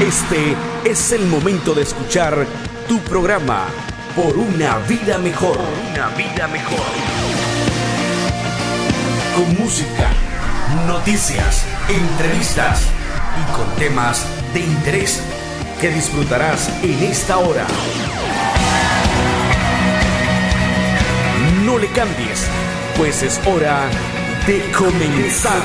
[0.00, 2.46] Este es el momento de escuchar
[2.88, 3.66] tu programa
[4.14, 5.58] Por una vida mejor.
[5.92, 6.84] una vida mejor.
[9.34, 10.10] Con música,
[10.86, 12.82] noticias, entrevistas
[13.40, 15.20] y con temas de interés
[15.80, 17.66] que disfrutarás en esta hora.
[21.64, 22.46] No le cambies,
[22.96, 23.88] pues es hora
[24.46, 25.62] de comenzar.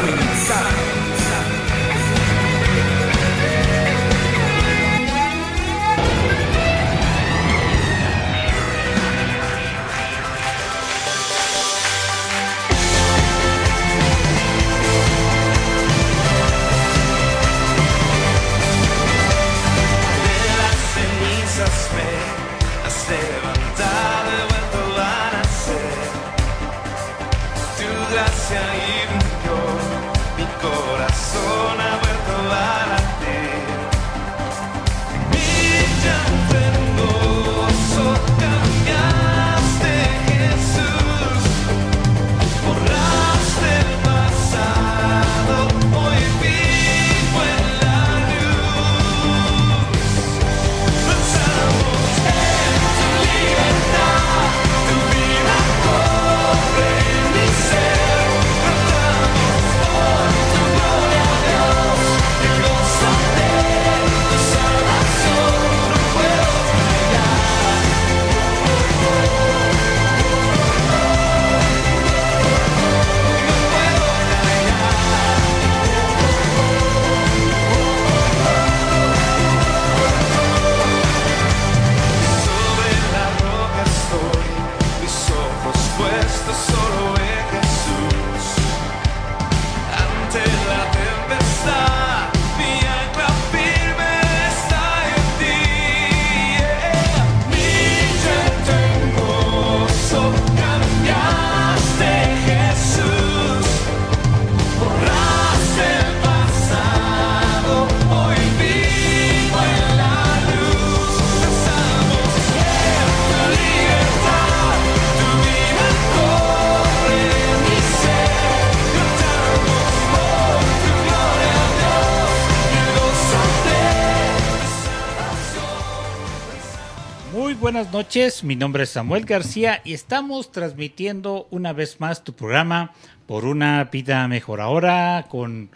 [127.80, 132.92] Buenas noches, mi nombre es Samuel García y estamos transmitiendo una vez más tu programa
[133.26, 135.70] por una vida mejor ahora con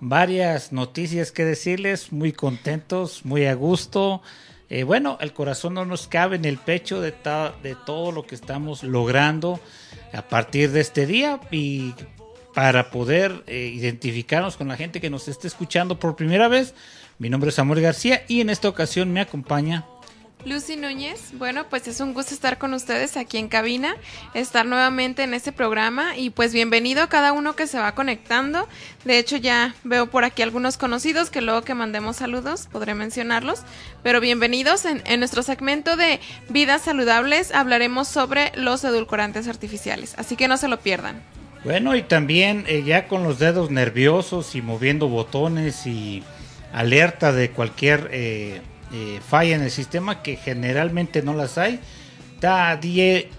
[0.00, 4.22] varias noticias que decirles, muy contentos, muy a gusto.
[4.70, 7.12] Eh, bueno, el corazón no nos cabe en el pecho de,
[7.62, 9.60] de todo lo que estamos logrando
[10.14, 11.92] a partir de este día y
[12.54, 16.72] para poder eh, identificarnos con la gente que nos esté escuchando por primera vez.
[17.18, 19.84] Mi nombre es Samuel García y en esta ocasión me acompaña
[20.46, 23.94] Lucy Núñez, bueno, pues es un gusto estar con ustedes aquí en cabina,
[24.32, 28.66] estar nuevamente en este programa y pues bienvenido a cada uno que se va conectando.
[29.04, 33.60] De hecho ya veo por aquí algunos conocidos que luego que mandemos saludos podré mencionarlos,
[34.02, 40.48] pero bienvenidos en, nuestro segmento de vidas saludables hablaremos sobre los edulcorantes artificiales, así que
[40.48, 41.22] no se lo pierdan.
[41.64, 46.22] Bueno, y también eh, ya con los dedos nerviosos y moviendo botones y
[46.72, 48.08] alerta de cualquier...
[48.12, 48.62] Eh,
[48.92, 51.80] eh, falla en el sistema, que generalmente no las hay.
[52.40, 52.80] Da,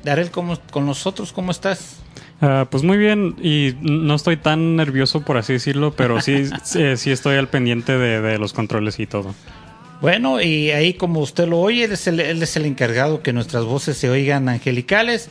[0.04, 1.98] Darel, ¿cómo, con nosotros, ¿cómo estás?
[2.42, 7.12] Ah, pues muy bien, y no estoy tan nervioso, por así decirlo, pero sí, sí,
[7.12, 9.36] estoy al pendiente de, los controles y todo.
[10.02, 13.34] Bueno, y ahí como usted lo oye, él es, el, él es el encargado que
[13.34, 15.30] nuestras voces se oigan angelicales.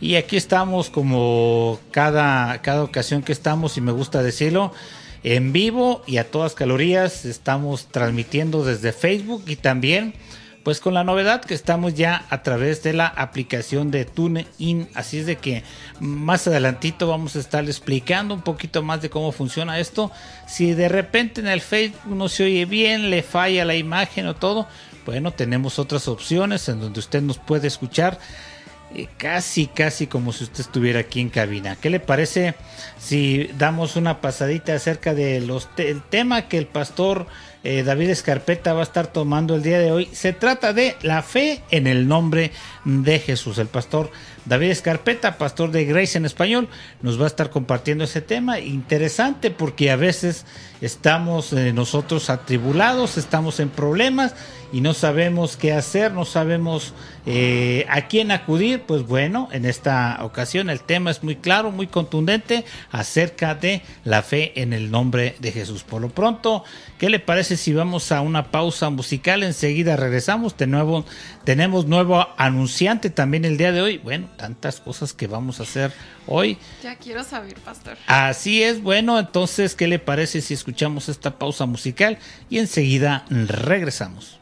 [0.00, 4.72] Y aquí estamos como cada, cada ocasión que estamos, y me gusta decirlo,
[5.24, 7.24] en vivo y a todas calorías.
[7.24, 10.14] Estamos transmitiendo desde Facebook y también
[10.62, 14.88] pues con la novedad que estamos ya a través de la aplicación de TuneIn.
[14.94, 15.64] Así es de que
[15.98, 20.12] más adelantito vamos a estar explicando un poquito más de cómo funciona esto.
[20.46, 24.34] Si de repente en el Facebook no se oye bien, le falla la imagen o
[24.34, 24.68] todo,
[25.04, 28.18] bueno, tenemos otras opciones en donde usted nos puede escuchar
[29.16, 31.76] casi, casi como si usted estuviera aquí en cabina.
[31.76, 32.54] ¿Qué le parece
[32.98, 35.50] si damos una pasadita acerca del
[36.10, 37.26] tema que el pastor
[37.64, 40.08] eh, David Escarpeta va a estar tomando el día de hoy?
[40.12, 42.52] Se trata de la fe en el nombre
[42.84, 43.58] de Jesús.
[43.58, 44.10] El pastor
[44.44, 46.68] David Escarpeta, pastor de Grace en español,
[47.00, 50.44] nos va a estar compartiendo ese tema interesante porque a veces
[50.80, 54.34] estamos eh, nosotros atribulados, estamos en problemas
[54.72, 56.94] y no sabemos qué hacer, no sabemos
[57.26, 61.86] eh, a quién acudir, pues bueno, en esta ocasión el tema es muy claro, muy
[61.86, 65.82] contundente acerca de la fe en el nombre de Jesús.
[65.82, 66.64] Por lo pronto,
[66.98, 69.42] ¿qué le parece si vamos a una pausa musical?
[69.42, 71.04] Enseguida regresamos, de nuevo
[71.44, 73.98] tenemos nuevo anunciante también el día de hoy.
[73.98, 75.92] Bueno, tantas cosas que vamos a hacer
[76.26, 76.56] hoy.
[76.82, 77.98] Ya quiero saber, pastor.
[78.06, 84.41] Así es, bueno, entonces, ¿qué le parece si escuchamos esta pausa musical y enseguida regresamos?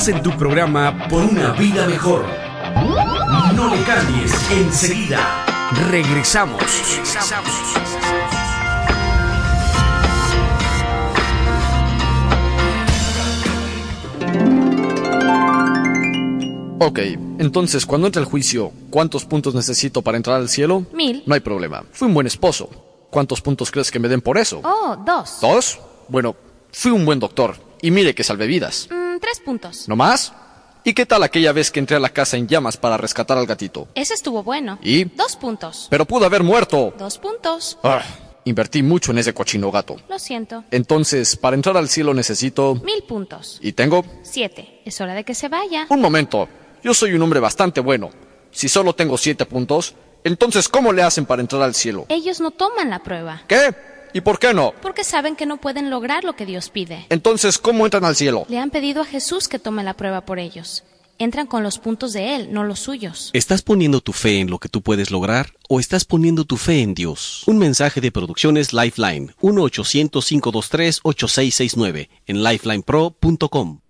[0.00, 2.24] Estás en tu programa Por una vida mejor.
[3.54, 5.44] No le cambies, enseguida
[5.90, 6.62] regresamos.
[16.78, 16.98] Ok,
[17.38, 20.86] entonces cuando entre el juicio, ¿cuántos puntos necesito para entrar al cielo?
[20.94, 21.22] Mil.
[21.26, 21.84] No hay problema.
[21.92, 22.70] Fui un buen esposo.
[23.10, 24.62] ¿Cuántos puntos crees que me den por eso?
[24.64, 25.40] Oh, dos.
[25.42, 25.78] ¿Dos?
[26.08, 26.36] Bueno,
[26.72, 27.56] fui un buen doctor.
[27.82, 28.88] Y mire que salvé vidas.
[28.90, 28.99] Mm,
[29.40, 29.88] tres puntos.
[29.88, 30.32] ¿No más?
[30.84, 33.46] ¿Y qué tal aquella vez que entré a la casa en llamas para rescatar al
[33.46, 33.88] gatito?
[33.94, 34.78] Ese estuvo bueno.
[34.82, 35.04] ¿Y?
[35.04, 35.88] Dos puntos.
[35.90, 36.94] Pero pudo haber muerto.
[36.98, 37.78] Dos puntos.
[37.82, 38.02] Ah,
[38.44, 39.96] invertí mucho en ese cochino gato.
[40.08, 40.64] Lo siento.
[40.70, 42.76] Entonces, para entrar al cielo necesito...
[42.76, 43.58] Mil puntos.
[43.62, 44.04] ¿Y tengo?
[44.22, 44.80] Siete.
[44.84, 45.86] Es hora de que se vaya.
[45.90, 46.48] Un momento.
[46.82, 48.10] Yo soy un hombre bastante bueno.
[48.50, 49.94] Si solo tengo siete puntos,
[50.24, 52.06] entonces ¿cómo le hacen para entrar al cielo?
[52.08, 53.42] Ellos no toman la prueba.
[53.46, 53.74] ¿Qué?
[54.12, 54.72] ¿Y por qué no?
[54.82, 57.06] Porque saben que no pueden lograr lo que Dios pide.
[57.08, 58.44] Entonces, ¿cómo entran al cielo?
[58.48, 60.84] Le han pedido a Jesús que tome la prueba por ellos.
[61.18, 63.28] Entran con los puntos de Él, no los suyos.
[63.34, 66.80] ¿Estás poniendo tu fe en lo que tú puedes lograr o estás poniendo tu fe
[66.80, 67.42] en Dios?
[67.46, 73.80] Un mensaje de Producciones Lifeline, 1-800-523-8669, en lifelinepro.com.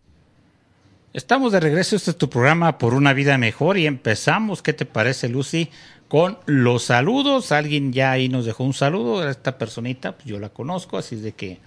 [1.13, 4.85] Estamos de regreso, este es tu programa por una vida mejor y empezamos, ¿qué te
[4.85, 5.71] parece Lucy?
[6.11, 10.49] Con los saludos, alguien ya ahí nos dejó un saludo, esta personita, pues yo la
[10.49, 11.61] conozco, así de que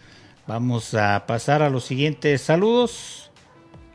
[0.45, 3.31] vamos a pasar a los siguientes saludos.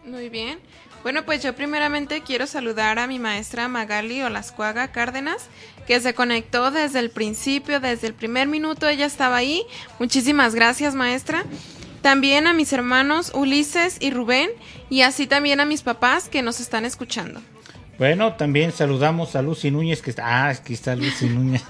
[0.07, 0.59] Muy bien.
[1.03, 5.49] Bueno, pues yo primeramente quiero saludar a mi maestra Magali Olascuaga Cárdenas,
[5.87, 9.67] que se conectó desde el principio, desde el primer minuto, ella estaba ahí.
[9.99, 11.45] Muchísimas gracias, maestra.
[12.01, 14.49] También a mis hermanos Ulises y Rubén,
[14.89, 17.43] y así también a mis papás que nos están escuchando.
[17.99, 20.25] Bueno, también saludamos a Lucy Núñez, que está...
[20.25, 21.65] Ah, aquí está Lucy Núñez.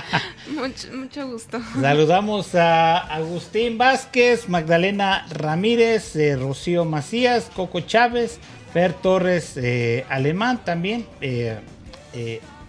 [0.54, 1.60] mucho, mucho, gusto.
[1.80, 8.38] Saludamos a Agustín Vázquez, Magdalena Ramírez, eh, Rocío Macías, Coco Chávez,
[8.72, 11.04] Fer Torres eh, Alemán también.
[11.20, 11.58] Eh,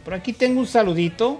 [0.04, 1.40] por aquí tengo un saludito.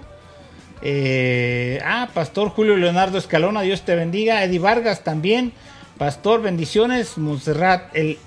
[1.84, 4.44] ah, Pastor Julio Leonardo Escalona, Dios te bendiga.
[4.44, 5.52] Eddie Vargas también.
[5.98, 7.18] Pastor, bendiciones.
[7.18, 8.18] Montserrat, el,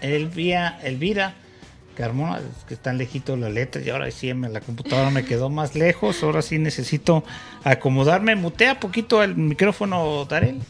[0.00, 1.39] Elvia, Elvira.
[2.00, 6.22] Carmona, que están lejitos las letras y ahora sí la computadora me quedó más lejos,
[6.22, 7.24] ahora sí necesito
[7.62, 8.36] acomodarme.
[8.36, 10.62] Mutea poquito el micrófono, Darel.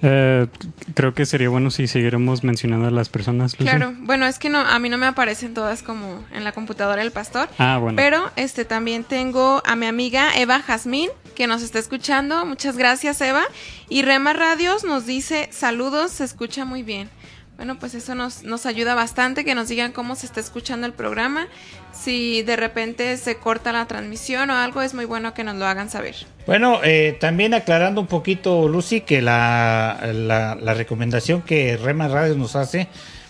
[0.00, 0.46] Eh,
[0.94, 3.58] creo que sería bueno si siguiéramos mencionando a las personas.
[3.58, 3.64] Lucy.
[3.64, 7.02] Claro, bueno, es que no, a mí no me aparecen todas como en la computadora
[7.02, 7.48] del pastor.
[7.58, 7.96] Ah, bueno.
[7.96, 12.46] Pero este también tengo a mi amiga Eva Jazmín que nos está escuchando.
[12.46, 13.42] Muchas gracias, Eva.
[13.88, 17.10] Y Rema Radios nos dice saludos, se escucha muy bien.
[17.58, 20.92] Bueno, pues eso nos, nos ayuda bastante, que nos digan cómo se está escuchando el
[20.92, 21.48] programa.
[21.92, 25.66] Si de repente se corta la transmisión o algo, es muy bueno que nos lo
[25.66, 26.14] hagan saber.
[26.46, 32.36] Bueno, eh, también aclarando un poquito, Lucy, que la, la, la recomendación que Rema Radio
[32.36, 32.86] nos hace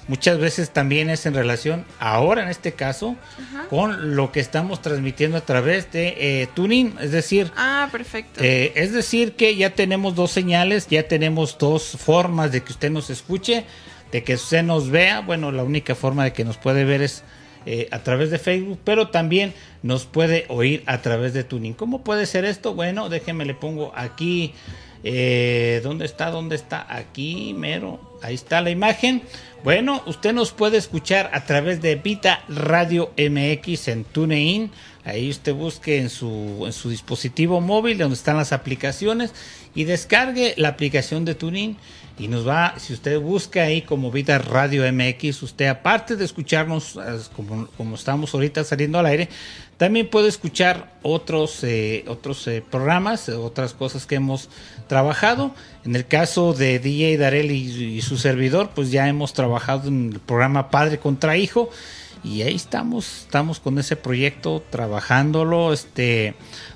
[0.08, 3.66] muchas veces también es en relación, ahora en este caso, Ajá.
[3.68, 8.42] con lo que estamos transmitiendo a través de eh, Tuning, es decir, ah, perfecto.
[8.42, 12.90] Eh, es decir que ya tenemos dos señales, ya tenemos dos formas de que usted
[12.90, 13.64] nos escuche
[14.12, 17.24] de que usted nos vea, bueno, la única forma de que nos puede ver es
[17.66, 21.74] eh, a través de Facebook, pero también nos puede oír a través de Tuning.
[21.74, 22.74] ¿Cómo puede ser esto?
[22.74, 24.54] Bueno, déjeme le pongo aquí,
[25.04, 26.30] eh, ¿dónde está?
[26.30, 26.86] ¿Dónde está?
[26.88, 29.22] Aquí, mero, ahí está la imagen.
[29.64, 34.70] Bueno, usted nos puede escuchar a través de Vita Radio MX en TuneIn.
[35.04, 39.34] Ahí usted busque en su, en su dispositivo móvil donde están las aplicaciones
[39.74, 41.76] y descargue la aplicación de TuneIn
[42.18, 46.98] y nos va, si usted busca ahí como Vida Radio MX, usted aparte de escucharnos
[47.36, 49.28] como, como estamos ahorita saliendo al aire,
[49.76, 54.50] también puede escuchar otros, eh, otros eh, programas, otras cosas que hemos
[54.88, 55.54] trabajado.
[55.84, 60.14] En el caso de DJ Darel y, y su servidor, pues ya hemos trabajado en
[60.14, 61.70] el programa Padre contra Hijo
[62.28, 66.34] y ahí estamos, estamos con ese proyecto trabajándolo, este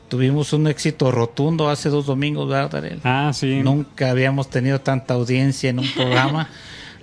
[0.09, 3.01] tuvimos un éxito rotundo hace dos domingos, ¿verdad, Darel?
[3.05, 3.61] Ah, sí.
[3.63, 6.49] Nunca habíamos tenido tanta audiencia en un programa.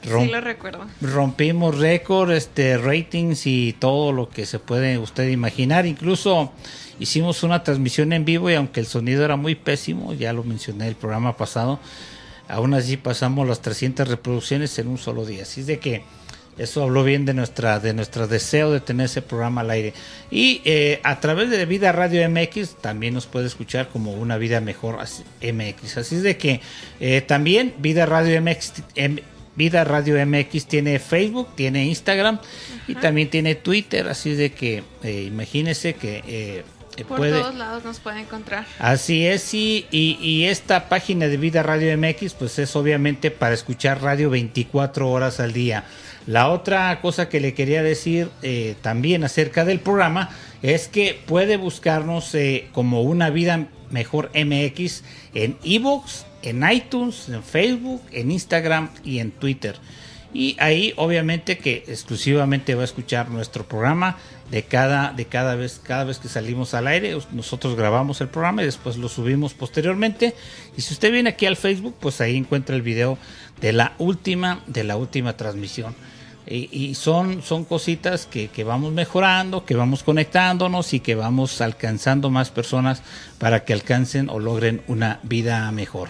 [0.01, 0.86] sí, lo recuerdo.
[1.01, 5.86] Rompimos récord, este, ratings y todo lo que se puede usted imaginar.
[5.86, 6.51] Incluso
[7.00, 10.88] hicimos una transmisión en vivo y aunque el sonido era muy pésimo, ya lo mencioné
[10.88, 11.79] el programa pasado,
[12.48, 15.44] aún así pasamos las 300 reproducciones en un solo día.
[15.44, 16.03] Así es de que
[16.58, 19.94] eso habló bien de nuestra de nuestro deseo de tener ese programa al aire.
[20.29, 24.60] Y eh, a través de Vida Radio MX también nos puede escuchar como una vida
[24.60, 25.98] mejor MX.
[25.98, 26.62] Así es de que
[27.00, 29.20] eh, también Vida Radio MX em,
[29.60, 32.84] Vida Radio MX tiene Facebook, tiene Instagram Ajá.
[32.88, 34.08] y también tiene Twitter.
[34.08, 36.63] Así es de que eh, imagínese que eh,
[37.06, 38.65] Por puede, todos lados nos puede encontrar.
[38.79, 43.53] Así es, y, y, y esta página de Vida Radio MX, pues es obviamente para
[43.53, 45.84] escuchar radio 24 horas al día.
[46.27, 50.29] La otra cosa que le quería decir eh, también acerca del programa
[50.61, 57.43] es que puede buscarnos eh, como Una Vida Mejor MX en Evox, en iTunes, en
[57.43, 59.75] Facebook, en Instagram y en Twitter.
[60.31, 64.17] Y ahí obviamente que exclusivamente va a escuchar nuestro programa
[64.51, 67.17] de cada, de cada vez, cada vez que salimos al aire.
[67.31, 70.35] Nosotros grabamos el programa y después lo subimos posteriormente.
[70.77, 73.17] Y si usted viene aquí al Facebook, pues ahí encuentra el video
[73.61, 75.95] de la última, de la última transmisión.
[76.47, 81.61] Y, y son, son cositas que, que vamos mejorando, que vamos conectándonos y que vamos
[81.61, 83.03] alcanzando más personas
[83.37, 86.09] para que alcancen o logren una vida mejor.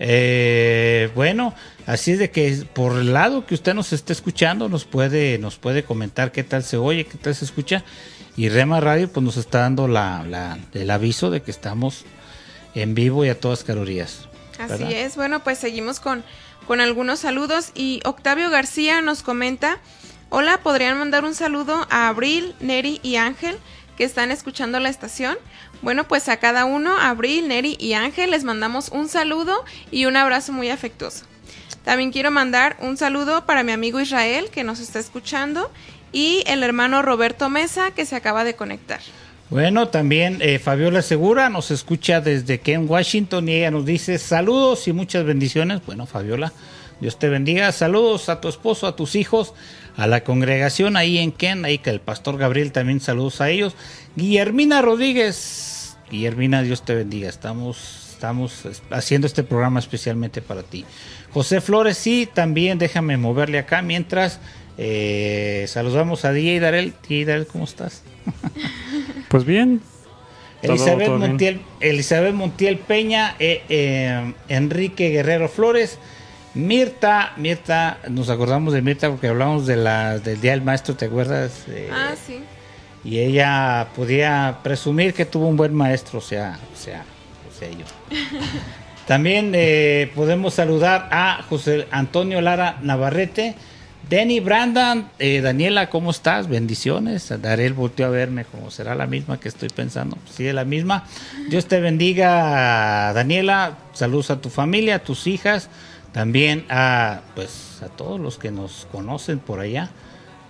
[0.00, 1.54] Eh, bueno,
[1.86, 5.56] así es de que por el lado que usted nos esté escuchando, nos puede, nos
[5.56, 7.82] puede comentar qué tal se oye, qué tal se escucha.
[8.36, 12.04] Y Rema Radio pues nos está dando la, la- el aviso de que estamos
[12.74, 14.28] en vivo y a todas calorías.
[14.58, 15.16] Así es.
[15.16, 16.22] Bueno, pues seguimos con,
[16.68, 17.72] con algunos saludos.
[17.74, 19.78] Y Octavio García nos comenta:
[20.28, 23.58] Hola, ¿podrían mandar un saludo a Abril, Neri y Ángel
[23.96, 25.36] que están escuchando la estación?
[25.82, 30.16] Bueno, pues a cada uno, Abril, Neri y Ángel, les mandamos un saludo y un
[30.16, 31.24] abrazo muy afectuoso.
[31.84, 35.72] También quiero mandar un saludo para mi amigo Israel que nos está escuchando
[36.12, 39.00] y el hermano Roberto Mesa que se acaba de conectar.
[39.50, 44.86] Bueno, también eh, Fabiola Segura nos escucha desde Ken, Washington, y ella nos dice saludos
[44.88, 45.80] y muchas bendiciones.
[45.86, 46.52] Bueno, Fabiola,
[47.00, 47.72] Dios te bendiga.
[47.72, 49.54] Saludos a tu esposo, a tus hijos,
[49.96, 53.74] a la congregación ahí en Ken, ahí que el pastor Gabriel también saludos a ellos.
[54.16, 57.30] Guillermina Rodríguez, Guillermina, Dios te bendiga.
[57.30, 60.84] Estamos, estamos es- haciendo este programa especialmente para ti.
[61.32, 64.40] José Flores, sí, también déjame moverle acá mientras
[64.76, 66.92] eh, saludamos a DJ Darel.
[67.08, 68.02] DJ Darel, ¿cómo estás?
[69.28, 69.80] Pues bien.
[70.62, 71.18] Elizabeth, todo.
[71.18, 75.98] Montiel, Elizabeth Montiel Peña, eh, eh, Enrique Guerrero Flores,
[76.54, 81.04] Mirta, Mirta, nos acordamos de Mirta porque hablamos de la, del Día del Maestro, ¿te
[81.04, 81.64] acuerdas?
[81.68, 82.40] Eh, Ah, sí.
[83.04, 87.04] Y ella podía presumir que tuvo un buen maestro, o sea, o sea,
[87.48, 87.84] o sea yo.
[89.06, 93.54] También eh, podemos saludar a José Antonio Lara Navarrete,
[94.08, 96.48] Denny Brandon, eh, Daniela, ¿cómo estás?
[96.48, 97.28] Bendiciones.
[97.42, 100.16] Darel volteó a verme como será la misma que estoy pensando.
[100.30, 101.04] Sí, es la misma.
[101.50, 103.76] Dios te bendiga, Daniela.
[103.92, 105.68] Saludos a tu familia, a tus hijas,
[106.12, 109.90] también a pues a todos los que nos conocen por allá.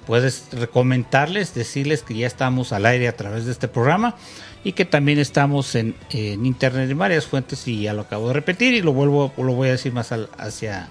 [0.07, 4.15] Puedes comentarles, decirles que ya estamos al aire a través de este programa
[4.63, 8.35] y que también estamos en, en internet en varias fuentes y ya lo acabo de
[8.35, 10.89] repetir y lo vuelvo, lo voy a decir más al- hacia,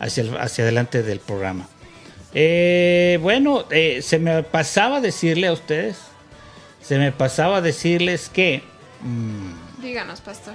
[0.00, 1.68] hacia, hacia adelante del programa.
[2.38, 5.96] Eh, bueno, eh, se me pasaba decirle a ustedes,
[6.82, 8.62] se me pasaba decirles que,
[9.00, 10.52] mm, Díganos, pastor.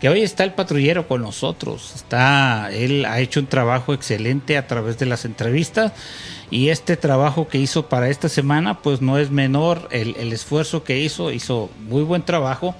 [0.00, 1.92] que hoy está el patrullero con nosotros.
[1.94, 5.92] Está, él ha hecho un trabajo excelente a través de las entrevistas
[6.50, 10.82] y este trabajo que hizo para esta semana, pues no es menor el, el esfuerzo
[10.82, 11.30] que hizo.
[11.30, 12.74] Hizo muy buen trabajo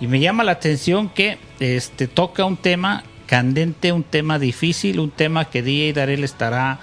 [0.00, 5.10] y me llama la atención que este toca un tema candente, un tema difícil, un
[5.10, 6.80] tema que DJ Darel estará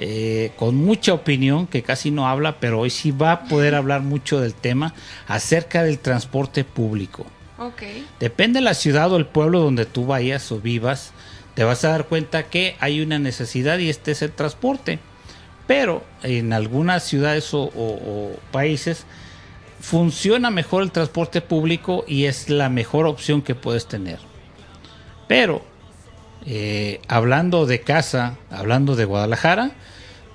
[0.00, 4.00] eh, con mucha opinión, que casi no habla, pero hoy sí va a poder hablar
[4.00, 4.94] mucho del tema
[5.28, 7.26] acerca del transporte público.
[8.18, 11.12] Depende de la ciudad o el pueblo donde tú vayas o vivas,
[11.54, 14.98] te vas a dar cuenta que hay una necesidad y este es el transporte.
[15.66, 17.70] Pero en algunas ciudades o, o-
[18.32, 19.04] o países
[19.80, 24.18] funciona mejor el transporte público y es la mejor opción que puedes tener.
[25.28, 25.64] Pero
[26.46, 29.72] eh, hablando de casa, hablando de Guadalajara,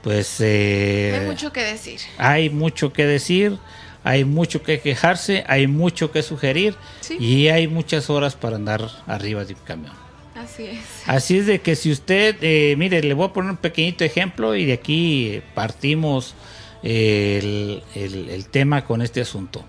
[0.03, 1.99] pues eh, Hay mucho que decir.
[2.17, 3.57] hay mucho que decir,
[4.03, 7.17] hay mucho que quejarse, hay mucho que sugerir Sí.
[7.19, 9.93] y hay muchas horas para andar arriba de un camión.
[10.35, 10.79] Así es.
[11.07, 14.55] Así es de que si usted, eh, mire, le voy a poner un pequeñito ejemplo
[14.55, 16.35] y de aquí partimos
[16.83, 19.63] el, el- el tema con este asunto.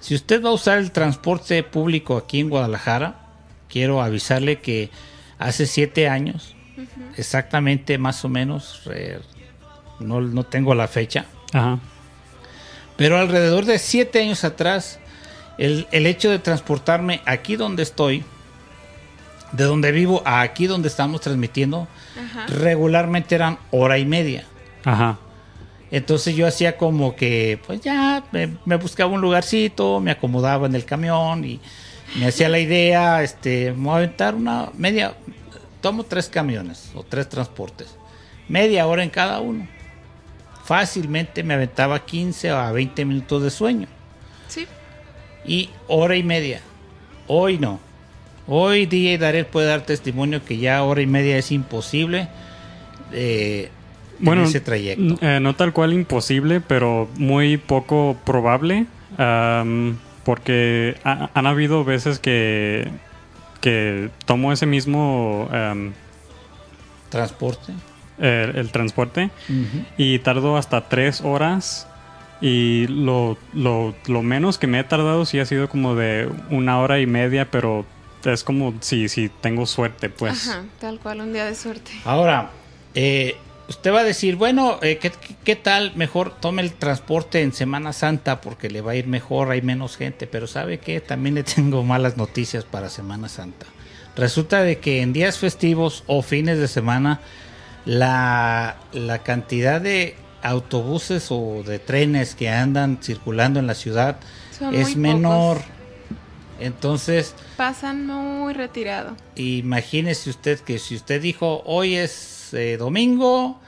[0.00, 3.26] Si usted va a usar el transporte público aquí en Guadalajara,
[3.68, 4.90] quiero avisarle que
[5.38, 6.54] hace siete años,
[7.16, 9.20] exactamente más o menos, eh,
[10.00, 11.78] no, no tengo la fecha, Ajá.
[12.96, 14.98] pero alrededor de siete años atrás,
[15.58, 18.24] el, el hecho de transportarme aquí donde estoy,
[19.52, 21.88] de donde vivo a aquí donde estamos transmitiendo,
[22.22, 22.46] Ajá.
[22.46, 24.44] regularmente eran hora y media.
[24.84, 25.18] Ajá.
[25.90, 30.74] Entonces yo hacía como que, pues ya, me, me buscaba un lugarcito, me acomodaba en
[30.74, 31.60] el camión y
[32.18, 35.14] me hacía la idea, este, me voy a aventar una media,
[35.80, 37.94] tomo tres camiones o tres transportes,
[38.48, 39.66] media hora en cada uno.
[40.64, 43.86] Fácilmente me aventaba 15 a 20 minutos de sueño.
[44.48, 44.66] Sí.
[45.44, 46.60] y hora y media.
[47.28, 47.78] Hoy no.
[48.48, 52.28] Hoy DJ Darel puede dar testimonio que ya hora y media es imposible
[53.12, 53.70] eh,
[54.20, 55.18] Bueno, en ese trayecto.
[55.20, 58.86] eh, no tal cual imposible, pero muy poco probable.
[60.26, 62.88] Porque ha- han habido veces que,
[63.60, 65.92] que tomo ese mismo am,
[67.10, 67.72] Transporte.
[68.18, 69.30] el, el transporte
[69.96, 71.86] y tardo hasta tres horas.
[72.40, 76.80] Y lo, lo, lo menos que me he tardado sí ha sido como de una
[76.80, 77.86] hora y media, pero
[78.24, 80.46] es como si, si tengo suerte, pues.
[80.48, 81.92] Ajá, tal cual, un día de suerte.
[82.04, 82.50] Ahora,
[82.94, 83.36] eh,
[83.68, 85.12] usted va a decir, bueno, eh, ¿qué,
[85.44, 85.92] qué tal?
[85.96, 89.96] Mejor tome el transporte en Semana Santa porque le va a ir mejor, hay menos
[89.96, 90.26] gente.
[90.26, 91.00] Pero ¿sabe qué?
[91.00, 93.66] También le tengo malas noticias para Semana Santa.
[94.16, 97.20] Resulta de que en días festivos o fines de semana,
[97.84, 104.16] la, la cantidad de autobuses o de trenes que andan circulando en la ciudad
[104.58, 105.58] Son es menor.
[105.58, 105.70] pocos.
[106.58, 109.14] Entonces, Pasan muy retirado.
[109.34, 113.60] Imagínese usted que si usted dijo hoy es eh, domingo,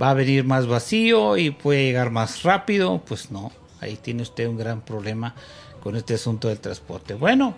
[0.00, 4.46] va a venir más vacío y puede llegar más rápido, pues no, ahí tiene usted
[4.46, 5.34] un gran problema
[5.80, 7.14] con este asunto del transporte.
[7.14, 7.54] Bueno,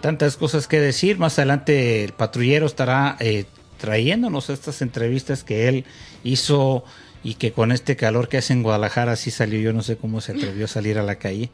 [0.00, 3.44] tantas cosas que decir, más adelante el patrullero estará eh,
[3.78, 5.84] trayéndonos estas entrevistas que él
[6.24, 6.84] hizo
[7.22, 10.20] y que con este calor que hace en Guadalajara sí salió, yo no sé cómo
[10.20, 11.50] se atrevió a salir a la calle.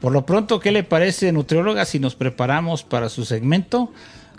[0.00, 3.90] Por lo pronto, ¿qué le parece, nutrióloga, si nos preparamos para su segmento?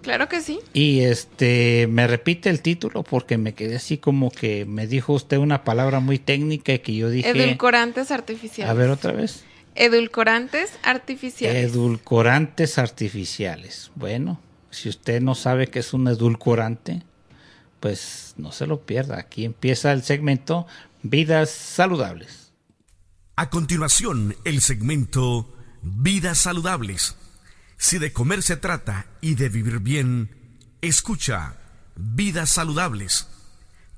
[0.02, 0.60] Claro que sí.
[0.74, 5.38] Y este, me repite el título porque me quedé así como que me dijo usted
[5.38, 7.30] una palabra muy técnica y que yo dije.
[7.30, 8.72] Edulcorantes artificiales.
[8.72, 9.44] A ver otra vez.
[9.76, 11.72] Edulcorantes artificiales.
[11.72, 13.92] Edulcorantes artificiales.
[13.96, 14.40] Bueno,
[14.72, 17.04] si usted no sabe qué es un edulcorante,
[17.80, 19.18] pues no se lo pierda.
[19.18, 20.68] Aquí empieza el segmento
[21.02, 22.52] Vidas Saludables.
[23.36, 25.50] A continuación, el segmento
[25.82, 27.16] Vidas Saludables.
[27.82, 30.30] Si de comer se trata y de vivir bien,
[30.82, 31.56] escucha
[31.96, 33.30] Vidas Saludables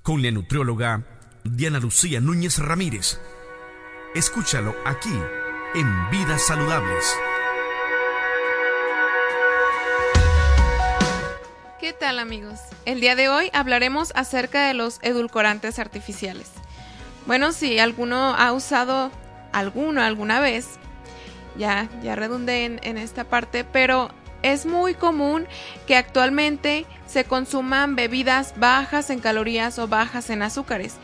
[0.04, 1.04] con la nutrióloga
[1.44, 3.20] Diana Lucía Núñez Ramírez.
[4.14, 5.12] Escúchalo aquí
[5.74, 7.04] en Vidas Saludables.
[11.80, 12.60] ¿Qué tal amigos?
[12.86, 16.52] El día de hoy hablaremos acerca de los edulcorantes artificiales.
[17.26, 19.12] Bueno, si alguno ha usado
[19.52, 20.68] alguno alguna vez,
[21.58, 24.10] ya, ya redundé en, esta parte, pero
[24.42, 25.48] es muy común
[25.86, 30.96] que actualmente se consuman bebidas bajas en calorías o bajas en azúcares,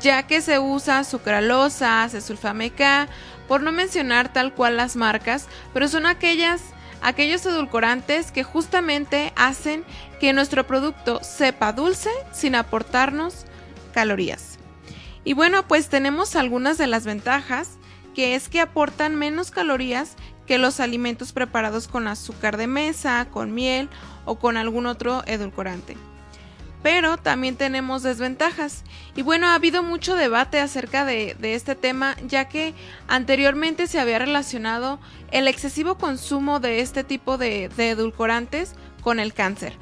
[0.00, 3.08] ya que se usa sucralosa, sulfame K,
[3.48, 6.62] por no mencionar tal cual las marcas, pero son aquellas
[7.02, 9.84] aquellos edulcorantes que justamente hacen
[10.18, 13.44] que nuestro producto sepa dulce sin aportarnos
[13.92, 14.58] calorías.
[15.24, 17.78] Y bueno, pues tenemos algunas de las ventajas,
[18.16, 23.52] que es que aportan menos calorías que los alimentos preparados con azúcar de mesa, con
[23.52, 23.90] miel
[24.24, 25.98] o con algún otro edulcorante.
[26.82, 28.84] Pero también tenemos desventajas.
[29.16, 32.72] Y bueno, ha habido mucho debate acerca de, este tema, ya que
[33.06, 34.98] anteriormente se había relacionado
[35.30, 39.74] el excesivo consumo de este tipo de edulcorantes con el cáncer.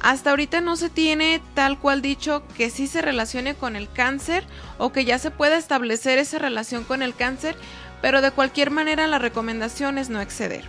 [0.00, 4.44] Hasta ahorita no se tiene tal cual dicho que sí se relacione con el cáncer
[4.78, 7.56] o que ya se pueda establecer esa relación con el cáncer,
[8.00, 10.64] pero de cualquier manera la recomendación es no exceder.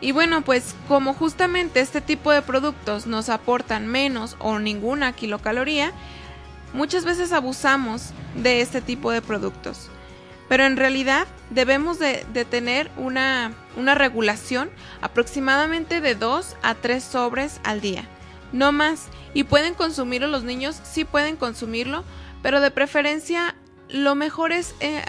[0.00, 5.92] Y bueno, pues como justamente este tipo de productos nos aportan menos o ninguna kilocaloría,
[6.74, 9.88] muchas veces abusamos de este tipo de productos.
[10.48, 17.02] Pero en realidad debemos de, de tener una, una regulación aproximadamente de 2 a 3
[17.02, 18.04] sobres al día,
[18.52, 19.08] no más.
[19.34, 22.04] Y pueden consumirlo los niños, sí pueden consumirlo,
[22.42, 23.56] pero de preferencia
[23.88, 25.04] lo mejor es eh,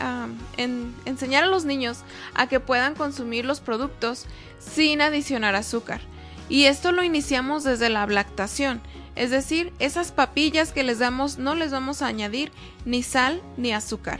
[0.57, 1.99] en, enseñar a los niños
[2.33, 4.25] a que puedan consumir los productos
[4.59, 6.01] sin adicionar azúcar.
[6.49, 8.81] Y esto lo iniciamos desde la lactación,
[9.15, 12.51] es decir, esas papillas que les damos no les vamos a añadir
[12.85, 14.19] ni sal ni azúcar,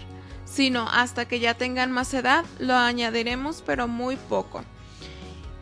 [0.55, 4.63] sino hasta que ya tengan más edad lo añadiremos pero muy poco.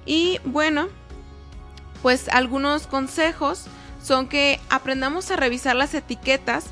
[0.06, 0.88] Y bueno,
[2.04, 3.66] pues algunos consejos
[4.04, 6.66] son que aprendamos a revisar las etiquetas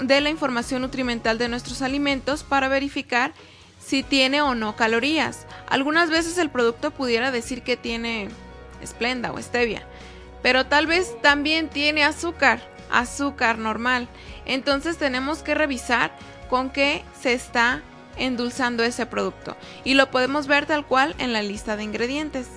[0.00, 3.34] de la información nutrimental de nuestros alimentos para verificar
[3.78, 5.46] si tiene o no calorías.
[5.68, 8.28] Algunas veces el producto pudiera decir que tiene
[8.80, 9.82] esplenda o stevia,
[10.42, 14.08] pero tal vez también tiene azúcar, azúcar normal.
[14.46, 16.16] Entonces tenemos que revisar
[16.50, 17.80] con qué se está
[18.16, 22.48] endulzando ese producto y lo podemos ver tal cual en la lista de ingredientes.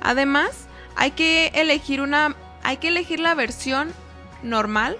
[0.00, 3.92] Además, hay que elegir una hay que elegir la versión
[4.42, 4.96] normal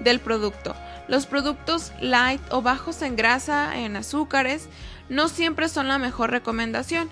[0.00, 0.74] del producto.
[1.08, 4.68] Los productos light o bajos en grasa, en azúcares,
[5.08, 7.08] no siempre son la mejor recomendación.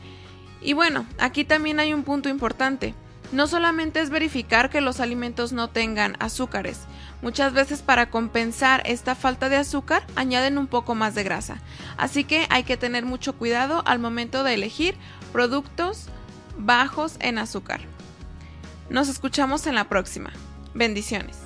[0.60, 2.94] Y bueno, aquí también hay un punto importante.
[3.32, 6.82] No solamente es verificar que los alimentos no tengan azúcares,
[7.22, 11.58] muchas veces para compensar esta falta de azúcar añaden un poco más de grasa.
[11.96, 14.96] Así que hay que tener mucho cuidado al momento de elegir
[15.32, 16.06] productos
[16.56, 17.80] bajos en azúcar.
[18.90, 20.32] Nos escuchamos en la próxima.
[20.74, 21.45] Bendiciones.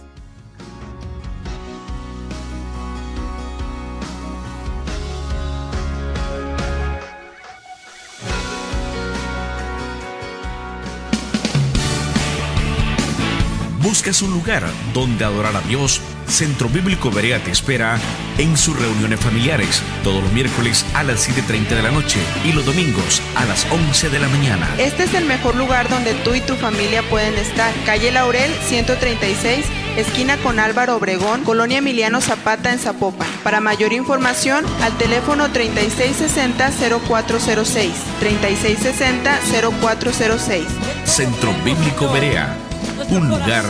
[13.90, 14.62] Buscas un lugar
[14.94, 17.98] donde adorar a Dios, Centro Bíblico Berea te espera
[18.38, 22.64] en sus reuniones familiares todos los miércoles a las 7.30 de la noche y los
[22.64, 24.68] domingos a las 11 de la mañana.
[24.79, 27.74] Este es el mejor lugar donde tú y tu familia pueden estar.
[27.85, 33.26] Calle Laurel 136, esquina con Álvaro Obregón, Colonia Emiliano Zapata en Zapopan.
[33.42, 37.90] Para mayor información, al teléfono 3660-0406.
[38.20, 40.62] 3660-0406.
[41.05, 42.69] Centro Bíblico Berea
[43.08, 43.64] un lugar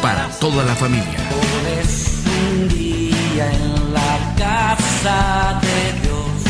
[0.00, 1.18] para toda la familia.
[2.26, 6.42] un día en la casa de Dios,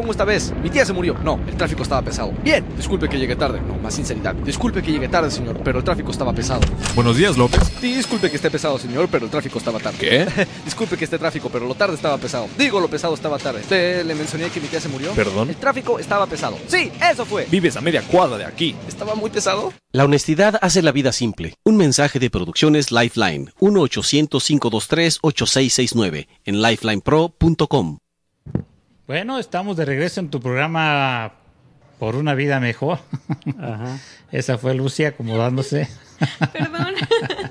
[0.00, 0.50] pongo esta vez?
[0.62, 1.14] Mi tía se murió.
[1.22, 2.32] No, el tráfico estaba pesado.
[2.42, 3.60] Bien, disculpe que llegue tarde.
[3.60, 4.34] No, más sinceridad.
[4.34, 6.62] Disculpe que llegue tarde, señor, pero el tráfico estaba pesado.
[6.94, 7.60] Buenos días, López.
[7.82, 9.98] disculpe que esté pesado, señor, pero el tráfico estaba tarde.
[9.98, 10.26] ¿Qué?
[10.64, 12.48] disculpe que esté tráfico, pero lo tarde estaba pesado.
[12.56, 13.60] Digo, lo pesado estaba tarde.
[13.68, 15.12] ¿Te le mencioné que mi tía se murió?
[15.12, 15.50] ¿Perdón?
[15.50, 16.56] El tráfico estaba pesado.
[16.66, 17.46] Sí, eso fue.
[17.50, 18.74] Vives a media cuadra de aquí.
[18.88, 19.74] ¿Estaba muy pesado?
[19.92, 21.56] La honestidad hace la vida simple.
[21.62, 23.50] Un mensaje de Producciones Lifeline.
[23.60, 27.98] 1-800-523-8669 en lifelinepro.com.
[29.10, 31.32] Bueno, estamos de regreso en tu programa
[31.98, 33.00] Por una vida mejor.
[33.58, 33.98] Ajá.
[34.30, 35.88] Esa fue Lucia acomodándose.
[36.52, 36.94] Perdón.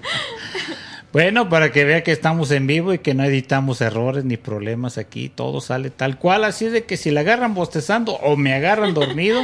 [1.12, 5.00] Bueno, para que vea que estamos en vivo y que no editamos errores ni problemas
[5.00, 8.94] aquí, todo sale tal cual, así de que si la agarran bostezando o me agarran
[8.94, 9.42] dormido,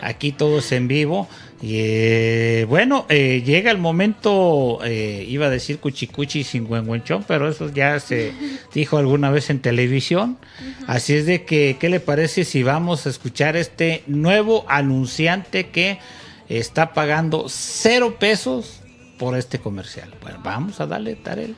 [0.00, 1.28] aquí todo es en vivo.
[1.60, 7.48] Y eh, bueno, eh, llega el momento, eh, iba a decir cuchicuchi sin huenhuenchón, pero
[7.48, 8.32] eso ya se
[8.74, 10.38] dijo alguna vez en televisión.
[10.86, 15.98] Así es de que, ¿qué le parece si vamos a escuchar este nuevo anunciante que
[16.48, 18.80] está pagando cero pesos
[19.18, 20.10] por este comercial.
[20.22, 21.56] Bueno, vamos a darle, Tarel.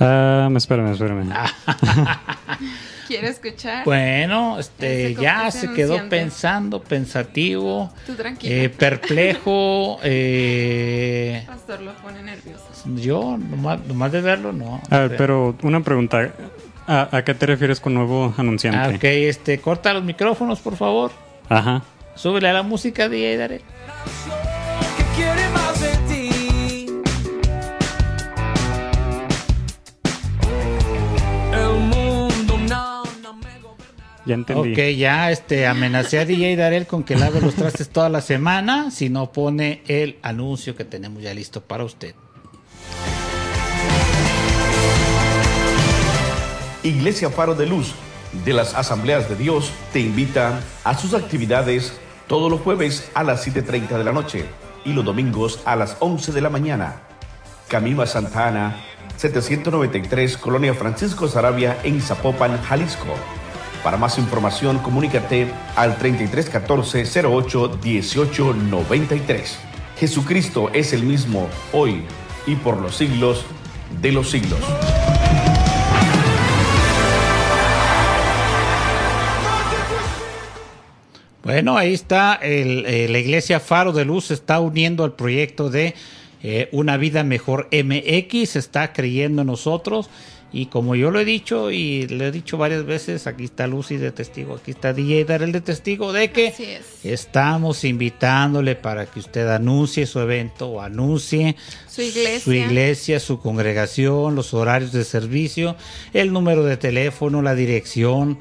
[0.00, 1.32] Um, espérame, espérame.
[3.12, 3.84] ¿Quiere escuchar?
[3.84, 8.54] Bueno, este, ya se quedó pensando, pensativo, Tú tranquilo.
[8.54, 9.98] Eh, perplejo.
[10.04, 12.64] Eh, Pastor lo pone nervioso.
[12.96, 14.80] Yo, nomás, de verlo, no.
[14.88, 16.32] A ver, pero una pregunta.
[16.86, 18.78] ¿A, qué te refieres con nuevo anunciante?
[18.78, 21.12] Ah, ok, este, corta los micrófonos, por favor.
[21.50, 21.82] Ajá.
[22.14, 23.62] Súbele a la música, DJ Darel.
[34.24, 34.72] Ya entendí.
[34.72, 38.90] Ok, ya este, amenacé a DJ Darel con que lave los trastes toda la semana
[38.90, 42.14] si no pone el anuncio que tenemos ya listo para usted.
[46.84, 47.94] Iglesia Faro de Luz
[48.44, 51.92] de las Asambleas de Dios te invita a sus actividades
[52.26, 54.46] todos los jueves a las 7.30 de la noche
[54.84, 57.02] y los domingos a las 11 de la mañana.
[57.68, 58.76] Camino a Santa Ana,
[59.16, 63.14] 793, Colonia Francisco Sarabia en Zapopan, Jalisco.
[63.82, 69.58] Para más información, comunícate al 3314 08 18 93.
[69.98, 72.02] Jesucristo es el mismo hoy
[72.46, 73.44] y por los siglos
[74.00, 74.60] de los siglos.
[81.42, 85.96] Bueno, ahí está, eh, la iglesia Faro de Luz está uniendo al proyecto de
[86.44, 90.08] eh, Una Vida Mejor MX, está creyendo en nosotros
[90.52, 93.96] y como yo lo he dicho y le he dicho varias veces, aquí está Lucy
[93.96, 99.48] de testigo, aquí está DJ Darel de testigo de que estamos invitándole para que usted
[99.48, 101.56] anuncie su evento o anuncie
[101.88, 102.40] su iglesia.
[102.40, 105.74] su iglesia, su congregación, los horarios de servicio,
[106.12, 108.38] el número de teléfono, la dirección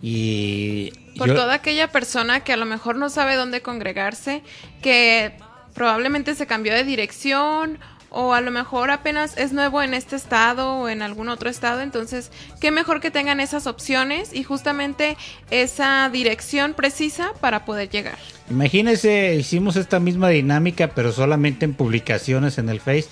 [0.00, 4.42] y por toda aquella persona que a lo mejor no sabe dónde congregarse,
[4.82, 5.32] que
[5.74, 7.78] probablemente se cambió de dirección
[8.10, 11.80] o a lo mejor apenas es nuevo en este estado o en algún otro estado,
[11.80, 15.16] entonces qué mejor que tengan esas opciones y justamente
[15.50, 18.18] esa dirección precisa para poder llegar.
[18.50, 23.06] Imagínense, hicimos esta misma dinámica, pero solamente en publicaciones en el Face,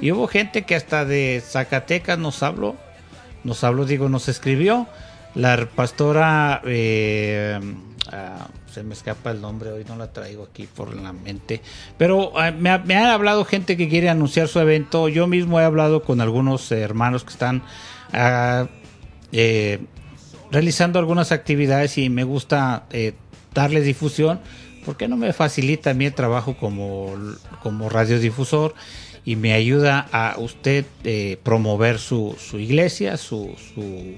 [0.00, 2.76] y hubo gente que hasta de Zacatecas nos habló,
[3.42, 4.86] nos habló, digo, nos escribió,
[5.34, 6.60] la pastora...
[6.66, 7.58] Eh,
[8.12, 11.60] ah, se me escapa el nombre, hoy no la traigo aquí por la mente.
[11.98, 15.08] Pero ah, me, me, han hablado gente que quiere anunciar su evento.
[15.08, 17.62] Yo mismo he hablado con algunos hermanos que están
[18.12, 18.66] ah,
[19.32, 19.80] eh,
[20.50, 23.14] realizando algunas actividades y me gusta eh,
[23.54, 24.40] darle difusión
[24.84, 27.14] porque no me facilita a mí el trabajo como,
[27.62, 28.74] como radiodifusor
[29.24, 34.16] y me ayuda a usted eh, promover su, su iglesia, su, su,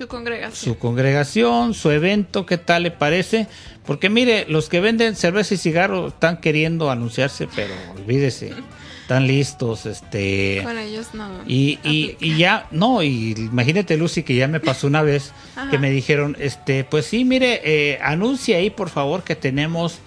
[0.00, 0.74] Su congregación.
[0.74, 3.48] su congregación, su evento, ¿qué tal le parece?
[3.84, 8.54] Porque mire, los que venden cerveza y cigarro están queriendo anunciarse, pero olvídese,
[9.02, 10.62] están listos, este...
[10.64, 11.28] Con ellos no.
[11.46, 15.70] Y, y, y ya, no, y imagínate Lucy que ya me pasó una vez Ajá.
[15.70, 19.98] que me dijeron, este, pues sí, mire, eh, anuncia ahí por favor que tenemos,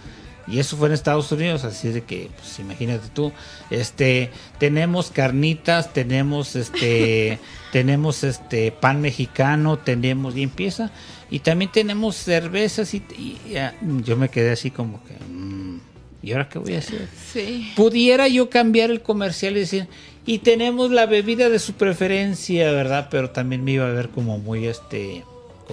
[0.48, 3.32] y eso fue en Estados Unidos, así de que, pues imagínate tú,
[3.70, 4.30] este,
[4.60, 7.40] tenemos carnitas, tenemos este,
[7.72, 10.92] tenemos este pan mexicano, tenemos, y empieza,
[11.30, 15.80] y también tenemos cervezas, y, y ya, yo me quedé así como que, mm,
[16.22, 17.08] ¿y ahora qué voy a hacer?
[17.32, 17.72] Sí.
[17.76, 19.88] pudiera yo cambiar el comercial y decir,
[20.26, 23.08] y tenemos la bebida de su preferencia, ¿verdad?
[23.12, 25.24] Pero también me iba a ver como muy, este,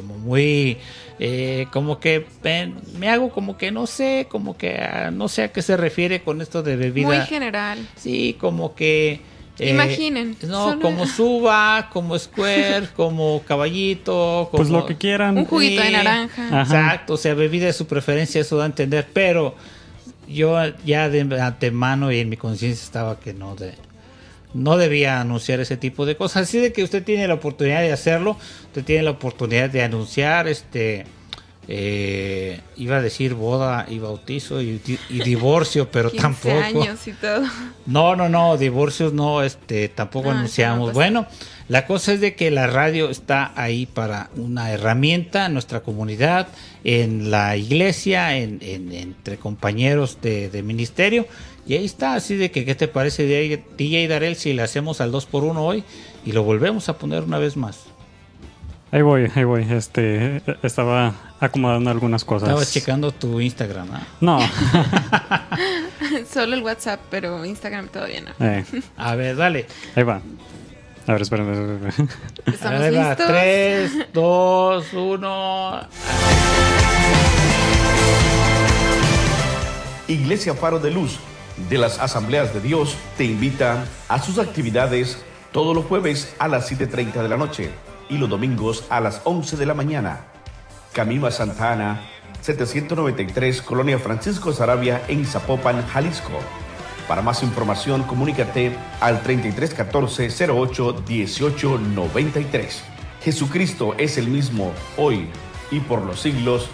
[0.01, 0.79] como muy,
[1.19, 5.43] eh, como que ven, me hago como que no sé, como que ah, no sé
[5.43, 7.09] a qué se refiere con esto de bebida.
[7.09, 7.87] Muy general.
[7.97, 9.21] Sí, como que...
[9.59, 14.49] eh, Imaginen, No, como suba, como square, como caballito.
[14.51, 15.37] Como, Pues lo que quieran.
[15.37, 16.47] Un juguito de naranja.
[16.49, 16.63] Ajá.
[16.63, 19.55] Exacto, o sea, bebida de su preferencia, eso da a entender, pero
[20.27, 23.75] yo ya de antemano y en mi conciencia estaba que no de
[24.55, 26.49] no debía anunciar ese tipo de cosas.
[26.49, 28.37] Así de que usted tiene la oportunidad de hacerlo,
[28.67, 31.07] usted tiene la oportunidad de anunciar este
[31.73, 36.83] eh, iba a decir boda y bautizo y, di- y divorcio, pero 15 tampoco.
[36.83, 37.43] años y todo.
[37.87, 40.89] No, no, no, divorcios no, este, tampoco Ah, anunciamos.
[40.89, 41.27] no, bueno,
[41.69, 46.49] la cosa es de que la radio está ahí para una herramienta en nuestra comunidad,
[46.83, 51.27] en la iglesia, en, en- entre compañeros de, de ministerio.
[51.69, 55.13] Y ahí está, así de que, ¿qué te parece DJ Darel si le hacemos al
[55.13, 55.85] 2x1 hoy
[56.27, 57.85] y lo volvemos a poner una vez más?
[58.93, 59.67] Ahí voy, ahí voy.
[59.71, 62.49] Este, estaba acomodando algunas cosas.
[62.49, 64.03] Estaba checando tu Instagram, ¿ah?
[64.21, 64.41] No.
[66.33, 68.31] Solo el WhatsApp, pero Instagram todavía no.
[68.45, 68.65] Eh,
[68.97, 69.67] A ver, dale.
[69.95, 70.21] ahí va.
[71.07, 71.53] A ver, espérame.
[71.87, 72.09] espérame.
[72.47, 73.27] ¿Estamos Ahí va, listos?
[73.29, 75.81] 3, 2, 1.
[80.09, 81.19] Iglesia Faro de Luz
[81.69, 85.19] de las Asambleas de Dios te invita a sus actividades
[85.53, 87.71] todos los jueves a las 7.30 de la noche
[88.11, 90.21] y los domingos a las 11 de la mañana.
[90.93, 92.03] Camino a Santa Ana,
[92.43, 96.33] 793, Colonia Francisco Sarabia en Zapopan, Jalisco.
[97.09, 102.83] Para más información, comunícate al 3314 08 18 93.
[103.23, 105.29] Jesucristo es el mismo hoy
[105.71, 106.69] y por los siglos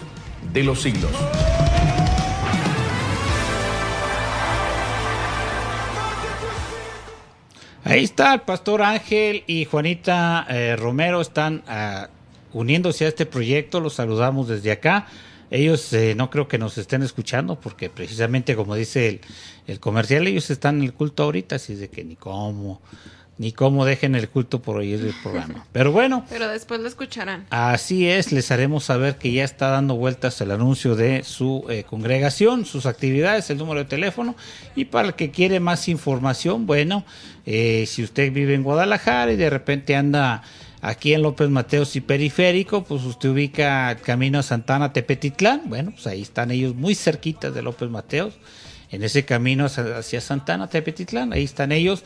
[0.53, 1.11] de los siglos.
[7.89, 12.09] Ahí está el pastor Ángel y Juanita eh, Romero están ah,
[12.51, 13.79] uniéndose a este proyecto.
[13.79, 15.07] Los saludamos desde acá.
[15.49, 19.21] Ellos eh, no creo que nos estén escuchando porque precisamente como dice el,
[19.67, 22.81] el comercial, ellos están en el culto ahorita, así de que ni cómo,
[23.37, 25.65] ni cómo dejen el culto por oír el programa.
[25.71, 27.45] Pero bueno, Pero después lo escucharán.
[27.49, 31.83] Así es, les haremos saber que ya está dando vueltas el anuncio de su eh,
[31.83, 34.35] congregación, sus actividades, el número de teléfono.
[34.75, 37.05] Y para el que quiere más información, bueno,
[37.45, 40.41] eh, si usted vive en Guadalajara y de repente anda
[40.81, 45.63] aquí en López Mateos y Periférico, pues usted ubica el camino a Santana Tepetitlán.
[45.65, 48.33] Bueno, pues ahí están ellos muy cerquitas de López Mateos.
[48.89, 52.05] En ese camino hacia Santana Tepetitlán, ahí están ellos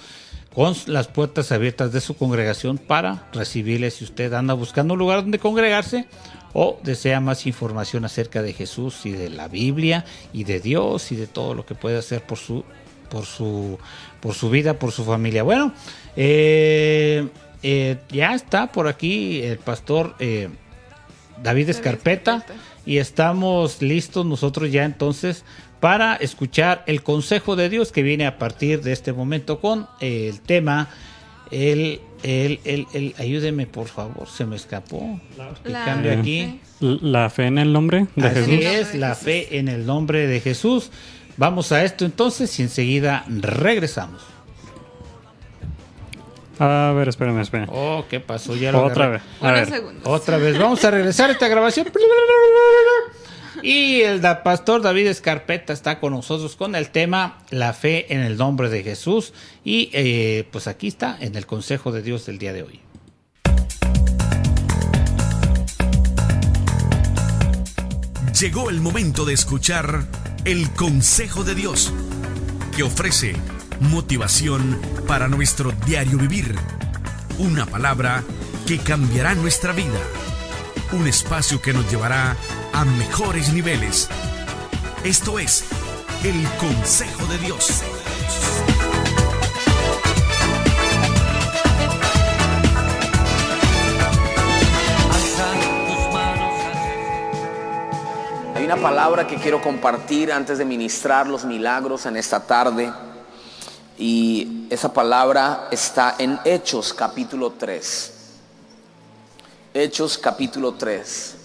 [0.53, 5.21] con las puertas abiertas de su congregación para recibirles si usted anda buscando un lugar
[5.21, 6.07] donde congregarse
[6.53, 11.15] o desea más información acerca de Jesús y de la Biblia y de Dios y
[11.15, 12.65] de todo lo que puede hacer por su
[13.09, 13.77] por su
[14.19, 15.43] por su vida, por su familia.
[15.43, 15.73] Bueno,
[16.15, 17.27] eh,
[17.63, 20.49] eh, ya está por aquí el pastor eh,
[21.41, 22.61] David Escarpeta Escarpeta.
[22.85, 25.45] y estamos listos nosotros ya entonces
[25.81, 30.39] para escuchar el consejo de Dios que viene a partir de este momento con el
[30.39, 30.87] tema
[31.51, 35.19] el el, el, el- ayúdeme por favor, se me escapó.
[35.63, 36.61] Que La- cambie aquí.
[36.79, 38.65] La fe en el nombre de Así Jesús.
[38.91, 40.91] es, la fe en el nombre de Jesús.
[41.37, 44.21] Vamos a esto entonces y enseguida regresamos.
[46.59, 47.69] A ver, espérame, espérame.
[47.71, 48.55] Oh, ¿qué pasó?
[48.55, 49.23] Ya lo Otra agarré.
[49.41, 49.41] vez.
[49.41, 49.83] A ver.
[50.03, 51.87] Otra vez, vamos a regresar a esta grabación.
[53.63, 58.21] Y el da- pastor David Escarpeta está con nosotros con el tema La fe en
[58.21, 59.33] el nombre de Jesús.
[59.63, 62.79] Y eh, pues aquí está en el consejo de Dios del día de hoy.
[68.39, 70.07] Llegó el momento de escuchar
[70.45, 71.93] el consejo de Dios,
[72.75, 73.35] que ofrece
[73.81, 76.55] motivación para nuestro diario vivir.
[77.37, 79.99] Una palabra que que cambiará nuestra vida.
[80.93, 82.35] Un espacio que nos llevará
[82.73, 84.09] a mejores niveles.
[85.05, 85.63] Esto es
[86.21, 87.81] el Consejo de Dios.
[98.53, 102.91] Hay una palabra que quiero compartir antes de ministrar los milagros en esta tarde.
[103.97, 108.20] Y esa palabra está en Hechos capítulo 3.
[109.73, 111.35] Hechos capítulo 3.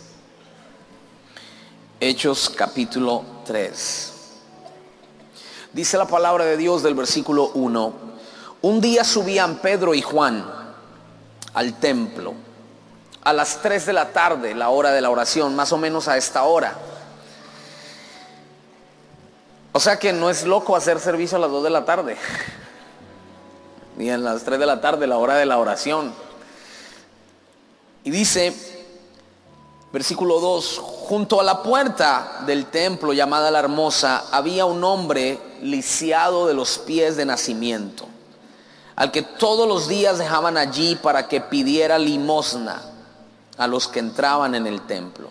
[2.00, 4.12] Hechos capítulo 3.
[5.72, 7.92] Dice la palabra de Dios del versículo 1.
[8.62, 10.44] Un día subían Pedro y Juan
[11.54, 12.34] al templo
[13.22, 16.16] a las 3 de la tarde, la hora de la oración, más o menos a
[16.16, 16.74] esta hora.
[19.70, 22.16] O sea que no es loco hacer servicio a las 2 de la tarde,
[23.96, 26.25] ni a las 3 de la tarde, la hora de la oración.
[28.06, 28.54] Y dice,
[29.92, 36.46] versículo 2, junto a la puerta del templo llamada la hermosa, había un hombre lisiado
[36.46, 38.06] de los pies de nacimiento,
[38.94, 42.80] al que todos los días dejaban allí para que pidiera limosna
[43.58, 45.28] a los que entraban en el templo.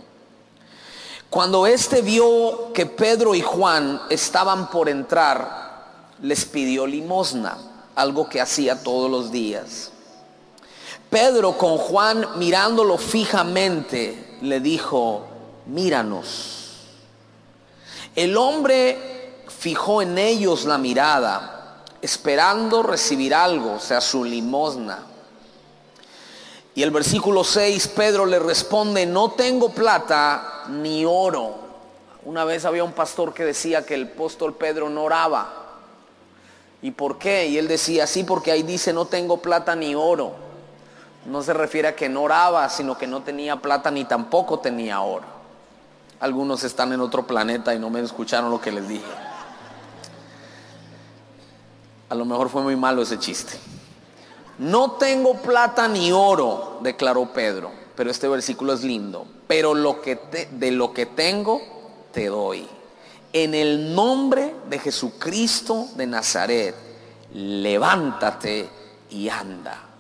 [1.30, 7.58] Cuando éste vio que Pedro y Juan estaban por entrar, les pidió limosna,
[7.96, 9.92] algo que hacía todos los días.
[11.10, 15.26] Pedro con Juan mirándolo fijamente le dijo,
[15.66, 16.88] míranos.
[18.16, 25.00] El hombre fijó en ellos la mirada, esperando recibir algo, o sea, su limosna.
[26.76, 31.56] Y el versículo 6, Pedro le responde, no tengo plata ni oro.
[32.26, 35.66] Una vez había un pastor que decía que el apóstol Pedro no oraba.
[36.82, 37.48] ¿Y por qué?
[37.48, 40.45] Y él decía, sí, porque ahí dice, no tengo plata ni oro.
[41.26, 45.02] No se refiere a que no oraba, sino que no tenía plata ni tampoco tenía
[45.02, 45.26] oro.
[46.20, 49.04] Algunos están en otro planeta y no me escucharon lo que les dije.
[52.10, 53.58] A lo mejor fue muy malo ese chiste.
[54.60, 59.26] No tengo plata ni oro, declaró Pedro, pero este versículo es lindo.
[59.48, 61.62] Pero lo que de lo que tengo
[62.14, 62.68] te doy.
[63.34, 66.76] En el nombre de Jesucristo de Nazaret,
[67.34, 68.70] levántate
[69.10, 69.95] y anda.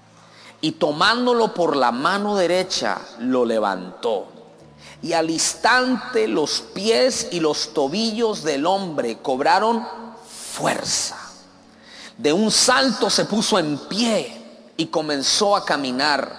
[0.65, 4.25] Y tomándolo por la mano derecha, lo levantó.
[5.03, 9.87] Y al instante los pies y los tobillos del hombre cobraron
[10.27, 11.17] fuerza.
[12.17, 14.41] De un salto se puso en pie
[14.75, 16.35] y comenzó a caminar.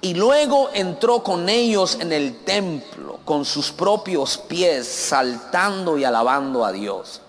[0.00, 6.64] Y luego entró con ellos en el templo con sus propios pies, saltando y alabando
[6.64, 7.20] a Dios.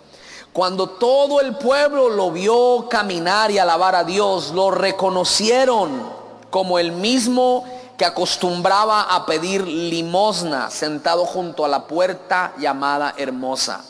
[0.51, 6.17] Cuando todo el pueblo lo vio caminar y alabar a Dios, lo reconocieron
[6.49, 7.65] como el mismo
[7.97, 13.83] que acostumbraba a pedir limosna sentado junto a la puerta llamada hermosa.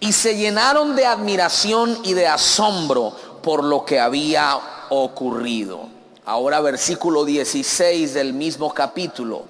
[0.00, 4.58] Y se llenaron de admiración y de asombro por lo que había
[4.90, 5.88] ocurrido.
[6.24, 9.44] Ahora versículo 16 del mismo capítulo.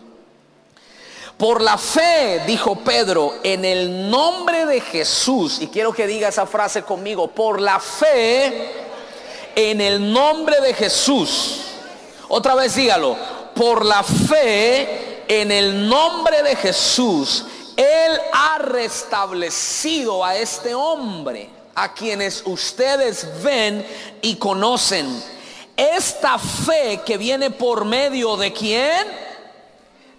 [1.38, 6.46] Por la fe, dijo Pedro, en el nombre de Jesús, y quiero que diga esa
[6.46, 8.70] frase conmigo, por la fe,
[9.54, 11.75] en el nombre de Jesús.
[12.28, 13.16] Otra vez dígalo,
[13.54, 17.44] por la fe, en el nombre de Jesús,
[17.76, 23.86] Él ha restablecido a este hombre, a quienes ustedes ven
[24.22, 25.22] y conocen.
[25.76, 29.26] Esta fe que viene por medio de quién?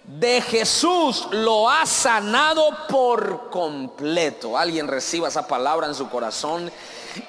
[0.08, 4.56] de Jesús lo ha sanado por completo.
[4.56, 6.72] Alguien reciba esa palabra en su corazón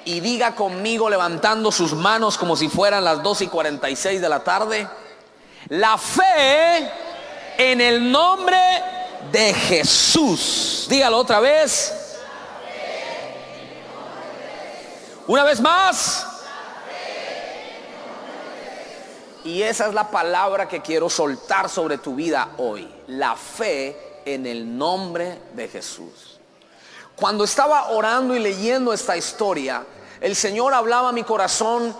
[0.04, 4.44] y diga conmigo levantando sus manos como si fueran las 2 y 46 de la
[4.44, 4.88] tarde.
[5.68, 6.90] La fe
[7.58, 8.58] en el nombre
[9.30, 10.86] de Jesús.
[10.88, 11.94] Dígalo otra vez.
[15.26, 16.26] Una vez más.
[19.44, 22.88] Y esa es la palabra que quiero soltar sobre tu vida hoy.
[23.06, 26.29] La fe en el nombre de Jesús.
[27.20, 29.84] Cuando estaba orando y leyendo esta historia,
[30.22, 31.94] el Señor hablaba a mi corazón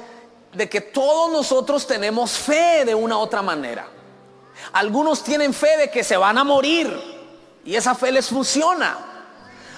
[0.54, 3.86] de que todos nosotros tenemos fe de una u otra manera.
[4.72, 6.90] Algunos tienen fe de que se van a morir
[7.66, 8.96] y esa fe les funciona.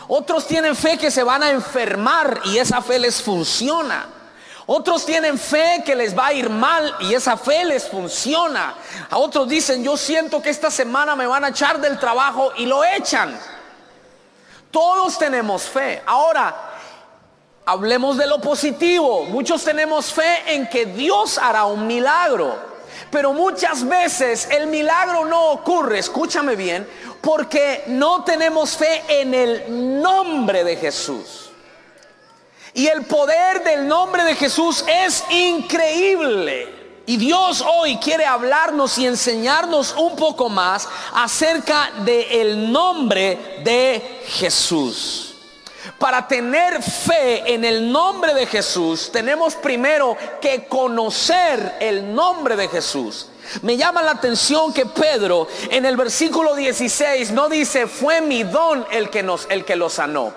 [0.07, 4.07] Otros tienen fe que se van a enfermar y esa fe les funciona.
[4.67, 8.77] Otros tienen fe que les va a ir mal y esa fe les funciona.
[9.11, 12.67] A otros dicen, yo siento que esta semana me van a echar del trabajo y
[12.67, 13.37] lo echan.
[14.73, 16.03] Todos tenemos fe.
[16.07, 16.73] Ahora,
[17.65, 19.27] hablemos de lo positivo.
[19.27, 22.73] Muchos tenemos fe en que Dios hará un milagro.
[23.11, 26.89] Pero muchas veces el milagro no ocurre, escúchame bien,
[27.21, 31.51] porque no tenemos fe en el nombre de Jesús.
[32.73, 36.82] Y el poder del nombre de Jesús es increíble.
[37.07, 45.35] Y Dios hoy quiere hablarnos y enseñarnos un poco más acerca del nombre de Jesús.
[45.99, 52.69] Para tener fe en el nombre de Jesús, tenemos primero que conocer el nombre de
[52.69, 53.27] Jesús.
[53.63, 58.87] Me llama la atención que Pedro en el versículo 16 no dice fue mi don
[58.93, 60.33] el que nos el que lo sanó.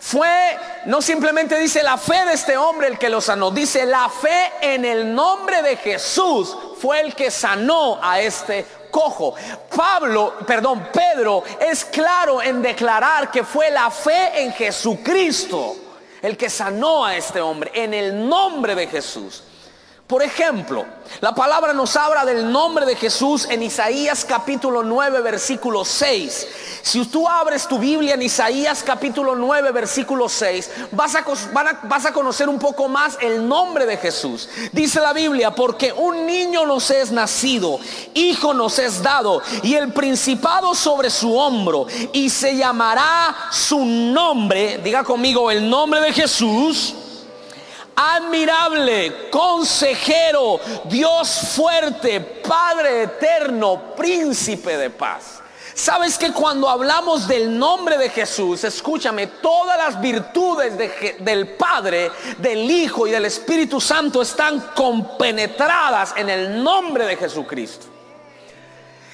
[0.00, 4.08] Fue, no simplemente dice la fe de este hombre el que lo sanó, dice la
[4.08, 9.34] fe en el nombre de Jesús fue el que sanó a este cojo.
[9.76, 15.76] Pablo, perdón, Pedro es claro en declarar que fue la fe en Jesucristo
[16.22, 19.42] el que sanó a este hombre, en el nombre de Jesús.
[20.10, 20.84] Por ejemplo,
[21.20, 26.48] la palabra nos habla del nombre de Jesús en Isaías capítulo 9, versículo 6.
[26.82, 31.24] Si tú abres tu Biblia en Isaías capítulo 9, versículo 6, vas a,
[31.84, 34.48] vas a conocer un poco más el nombre de Jesús.
[34.72, 37.78] Dice la Biblia, porque un niño nos es nacido,
[38.12, 44.80] hijo nos es dado, y el principado sobre su hombro, y se llamará su nombre,
[44.82, 46.96] diga conmigo el nombre de Jesús
[47.96, 55.40] admirable, consejero, Dios fuerte, Padre eterno, príncipe de paz.
[55.74, 60.74] Sabes que cuando hablamos del nombre de Jesús, escúchame, todas las virtudes
[61.20, 67.89] del Padre, del Hijo y del Espíritu Santo están compenetradas en el nombre de Jesucristo.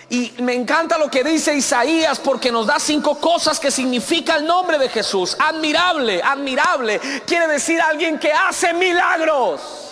[0.09, 4.47] Y me encanta lo que dice Isaías porque nos da cinco cosas que significa el
[4.47, 5.37] nombre de Jesús.
[5.39, 7.01] Admirable, admirable.
[7.27, 9.86] Quiere decir alguien que hace milagros.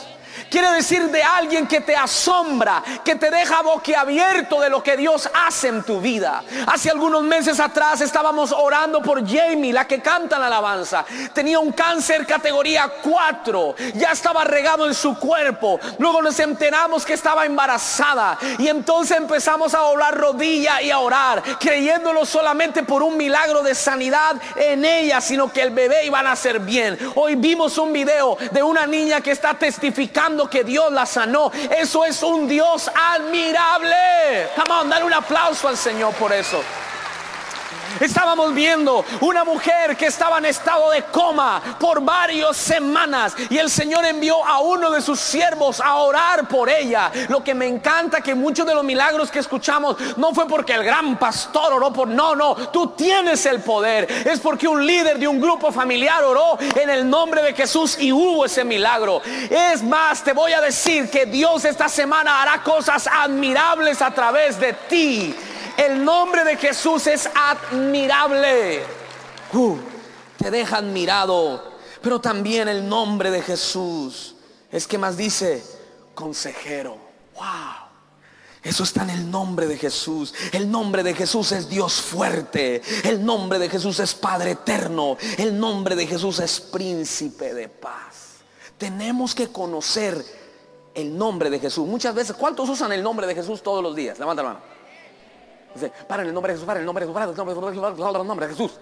[0.55, 5.29] Quiere decir de alguien que te asombra, que te deja boquiabierto de lo que Dios
[5.35, 6.45] hace en tu vida.
[6.69, 11.05] Hace algunos meses atrás estábamos orando por Jamie, la que canta la alabanza.
[11.33, 15.81] Tenía un cáncer categoría 4, ya estaba regado en su cuerpo.
[15.99, 21.43] Luego nos enteramos que estaba embarazada y entonces empezamos a doblar rodilla y a orar,
[21.59, 26.23] creyéndolo solamente por un milagro de sanidad en ella, sino que el bebé iba a
[26.23, 26.97] nacer bien.
[27.17, 31.51] Hoy vimos un video de una niña que está testificando que Dios la sanó.
[31.77, 34.49] Eso es un Dios admirable.
[34.57, 36.63] Vamos a dar un aplauso al Señor por eso.
[38.01, 43.71] Estábamos viendo una mujer que estaba en estado de coma por varias semanas y el
[43.71, 47.11] Señor envió a uno de sus siervos a orar por ella.
[47.29, 50.85] Lo que me encanta que muchos de los milagros que escuchamos no fue porque el
[50.85, 54.11] gran pastor oró por, no, no, tú tienes el poder.
[54.27, 58.13] Es porque un líder de un grupo familiar oró en el nombre de Jesús y
[58.13, 59.23] hubo ese milagro.
[59.51, 64.59] Es más, te voy a decir que Dios esta semana hará cosas admirables a través
[64.59, 65.35] de ti.
[65.77, 68.83] El nombre de Jesús es admirable.
[69.53, 69.77] Uh,
[70.37, 71.75] te deja admirado.
[72.01, 74.35] Pero también el nombre de Jesús
[74.71, 75.65] es que más dice
[76.15, 76.99] consejero.
[77.35, 77.85] Wow.
[78.63, 80.35] Eso está en el nombre de Jesús.
[80.53, 82.83] El nombre de Jesús es Dios fuerte.
[83.03, 85.17] El nombre de Jesús es Padre eterno.
[85.37, 88.43] El nombre de Jesús es príncipe de paz.
[88.79, 90.25] Tenemos que conocer
[90.95, 91.87] el nombre de Jesús.
[91.87, 94.19] Muchas veces, ¿cuántos usan el nombre de Jesús todos los días?
[94.19, 94.74] Levanta la mano.
[96.07, 98.21] Para en el nombre de Jesús, para en el nombre de Jesús, el nombre de
[98.21, 98.73] el nombre de Jesús.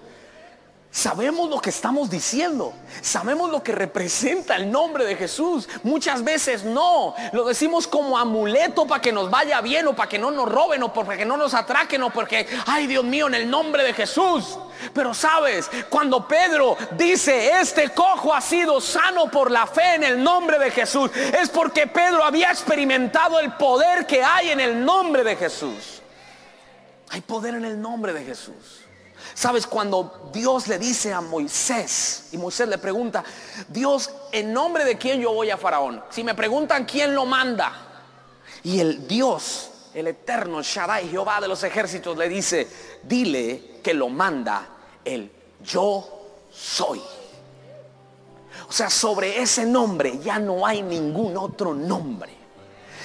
[0.94, 2.74] Sabemos lo que estamos diciendo.
[3.00, 5.66] Sabemos lo que representa el nombre de Jesús.
[5.84, 7.14] Muchas veces no.
[7.32, 10.82] Lo decimos como amuleto para que nos vaya bien o para que no nos roben
[10.82, 13.94] o para que no nos atraquen o porque, ay Dios mío, en el nombre de
[13.94, 14.58] Jesús.
[14.92, 20.22] Pero sabes, cuando Pedro dice, este cojo ha sido sano por la fe en el
[20.22, 25.24] nombre de Jesús, es porque Pedro había experimentado el poder que hay en el nombre
[25.24, 26.01] de Jesús.
[27.12, 28.80] Hay poder en el nombre de Jesús.
[29.34, 33.22] Sabes, cuando Dios le dice a Moisés, y Moisés le pregunta,
[33.68, 36.02] Dios, ¿en nombre de quién yo voy a Faraón?
[36.08, 37.70] Si me preguntan quién lo manda,
[38.62, 42.66] y el Dios, el eterno Shaddai, Jehová de los ejércitos, le dice,
[43.02, 44.68] dile que lo manda
[45.04, 45.30] el
[45.62, 47.02] yo soy.
[48.70, 52.41] O sea, sobre ese nombre ya no hay ningún otro nombre.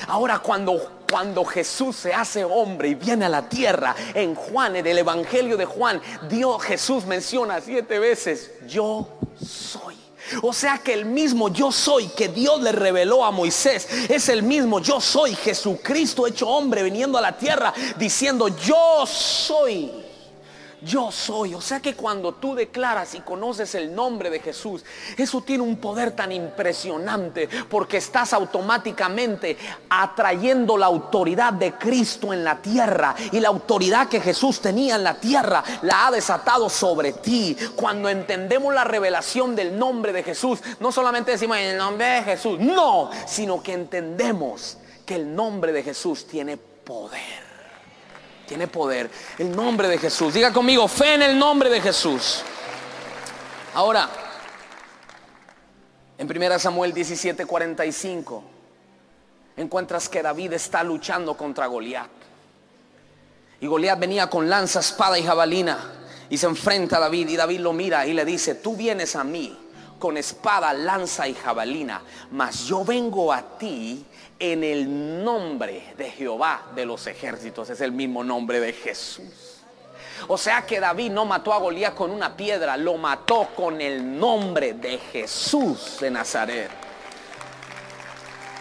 [0.08, 4.86] Ahora cuando cuando Jesús se hace hombre y viene a la tierra, en Juan, en
[4.86, 9.08] el Evangelio de Juan, Dios Jesús menciona siete veces, yo
[9.42, 9.96] soy.
[10.42, 14.44] O sea que el mismo yo soy que Dios le reveló a Moisés es el
[14.44, 20.07] mismo yo soy Jesucristo hecho hombre viniendo a la tierra diciendo yo soy.
[20.88, 21.54] Yo soy.
[21.54, 24.84] O sea que cuando tú declaras y conoces el nombre de Jesús,
[25.18, 29.58] eso tiene un poder tan impresionante porque estás automáticamente
[29.90, 35.04] atrayendo la autoridad de Cristo en la tierra y la autoridad que Jesús tenía en
[35.04, 37.56] la tierra la ha desatado sobre ti.
[37.76, 42.24] Cuando entendemos la revelación del nombre de Jesús, no solamente decimos en el nombre de
[42.24, 47.47] Jesús, no, sino que entendemos que el nombre de Jesús tiene poder.
[48.48, 49.10] Tiene poder.
[49.38, 50.34] El nombre de Jesús.
[50.34, 52.42] Diga conmigo, fe en el nombre de Jesús.
[53.74, 54.10] Ahora,
[56.18, 58.44] en 1 Samuel 17:45,
[59.58, 62.10] encuentras que David está luchando contra Goliat.
[63.60, 65.94] Y Goliat venía con lanza, espada y jabalina.
[66.30, 69.24] Y se enfrenta a David y David lo mira y le dice, tú vienes a
[69.24, 69.58] mí
[69.98, 74.06] con espada, lanza y jabalina, mas yo vengo a ti
[74.40, 77.70] en el nombre de Jehová de los ejércitos.
[77.70, 79.58] Es el mismo nombre de Jesús.
[80.28, 84.20] O sea que David no mató a Goliat con una piedra, lo mató con el
[84.20, 86.70] nombre de Jesús de Nazaret.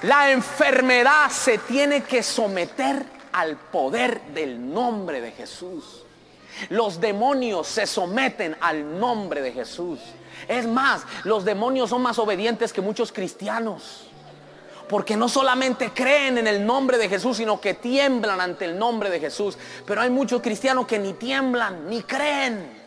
[0.03, 6.03] La enfermedad se tiene que someter al poder del nombre de Jesús.
[6.69, 10.01] Los demonios se someten al nombre de Jesús.
[10.49, 14.09] Es más, los demonios son más obedientes que muchos cristianos.
[14.89, 19.11] Porque no solamente creen en el nombre de Jesús, sino que tiemblan ante el nombre
[19.11, 19.59] de Jesús.
[19.85, 22.87] Pero hay muchos cristianos que ni tiemblan, ni creen.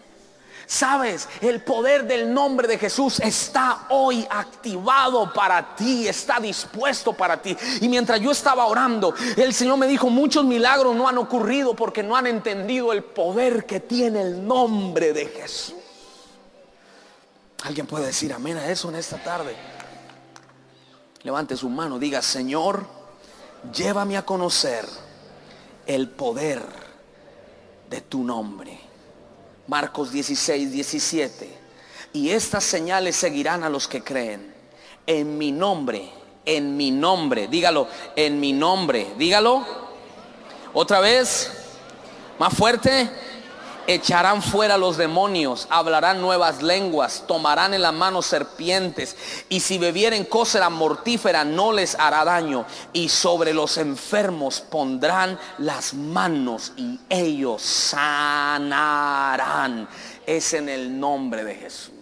[0.70, 7.42] Sabes, el poder del nombre de Jesús está hoy activado para ti, está dispuesto para
[7.42, 7.58] ti.
[7.82, 12.04] Y mientras yo estaba orando, el Señor me dijo, muchos milagros no han ocurrido porque
[12.04, 15.74] no han entendido el poder que tiene el nombre de Jesús.
[17.64, 19.56] ¿Alguien puede decir amén a eso en esta tarde?
[21.24, 22.86] Levante su mano, diga, Señor,
[23.76, 24.86] llévame a conocer
[25.86, 26.64] el poder
[27.90, 28.80] de tu nombre.
[29.68, 31.60] Marcos 16, 17.
[32.14, 34.54] Y estas señales seguirán a los que creen.
[35.06, 36.10] En mi nombre,
[36.46, 39.66] en mi nombre, dígalo, en mi nombre, dígalo.
[40.74, 41.52] Otra vez,
[42.40, 43.10] más fuerte
[43.88, 49.16] echarán fuera los demonios, hablarán nuevas lenguas, tomarán en la mano serpientes,
[49.50, 55.94] y si bebieren cosa mortífera no les hará daño, y sobre los enfermos pondrán las
[55.94, 59.00] manos y ellos sanarán.
[60.26, 61.94] Es en el nombre de Jesús.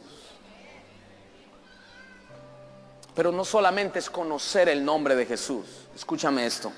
[3.16, 5.66] Pero no solamente es conocer el nombre de Jesús,
[5.96, 6.72] escúchame esto,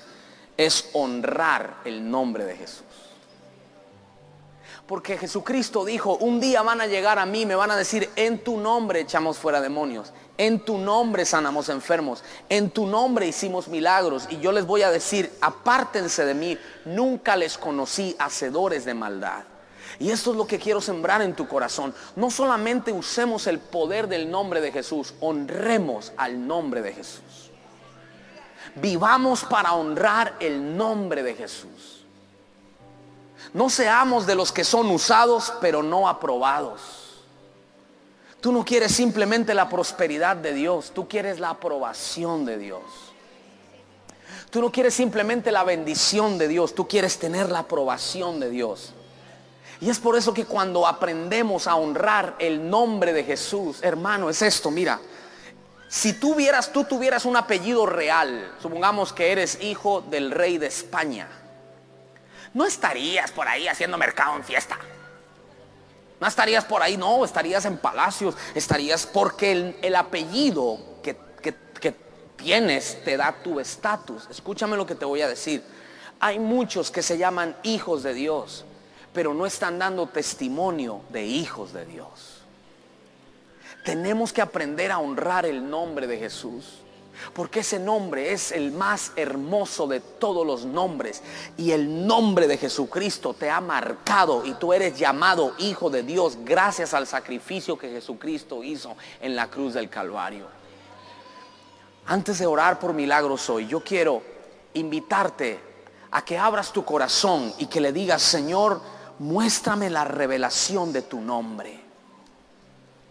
[0.56, 2.84] es honrar el nombre de Jesús.
[4.90, 8.42] Porque Jesucristo dijo, un día van a llegar a mí, me van a decir, en
[8.42, 14.26] tu nombre echamos fuera demonios, en tu nombre sanamos enfermos, en tu nombre hicimos milagros.
[14.30, 19.44] Y yo les voy a decir, apártense de mí, nunca les conocí hacedores de maldad.
[20.00, 21.94] Y esto es lo que quiero sembrar en tu corazón.
[22.16, 27.52] No solamente usemos el poder del nombre de Jesús, honremos al nombre de Jesús.
[28.74, 31.99] Vivamos para honrar el nombre de Jesús.
[33.52, 36.80] No seamos de los que son usados pero no aprobados.
[38.40, 42.82] Tú no quieres simplemente la prosperidad de Dios, tú quieres la aprobación de Dios.
[44.50, 48.94] Tú no quieres simplemente la bendición de Dios, tú quieres tener la aprobación de Dios.
[49.80, 54.42] Y es por eso que cuando aprendemos a honrar el nombre de Jesús, hermano, es
[54.42, 55.00] esto, mira,
[55.88, 56.36] si tú
[56.72, 61.28] tú tuvieras un apellido real, supongamos que eres hijo del rey de España,
[62.54, 64.78] no estarías por ahí haciendo mercado en fiesta.
[66.20, 71.94] No estarías por ahí, no, estarías en palacios, estarías porque el, apellido que, que
[72.36, 74.26] tienes te da tu estatus.
[74.30, 75.62] Escúchame lo que te voy a decir.
[76.18, 78.64] Hay muchos que se llaman hijos de Dios,
[79.12, 82.42] pero no están dando testimonio de hijos de Dios.
[83.84, 86.79] Tenemos que aprender a honrar el nombre de Jesús.
[87.34, 91.22] Porque ese nombre es el más hermoso de todos los nombres.
[91.56, 96.38] Y el nombre de Jesucristo te ha marcado y tú eres llamado hijo de Dios
[96.44, 100.46] gracias al sacrificio que Jesucristo hizo en la cruz del Calvario.
[102.06, 104.22] Antes de orar por milagros hoy, yo quiero
[104.74, 105.60] invitarte
[106.10, 108.80] a que abras tu corazón y que le digas, Señor,
[109.20, 111.78] muéstrame la revelación de tu nombre.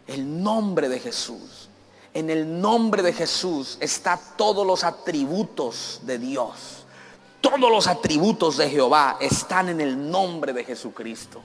[0.07, 1.69] El nombre de Jesús.
[2.13, 6.85] En el nombre de Jesús está todos los atributos de Dios.
[7.41, 11.41] Todos los atributos de Jehová están en el nombre de Jesucristo.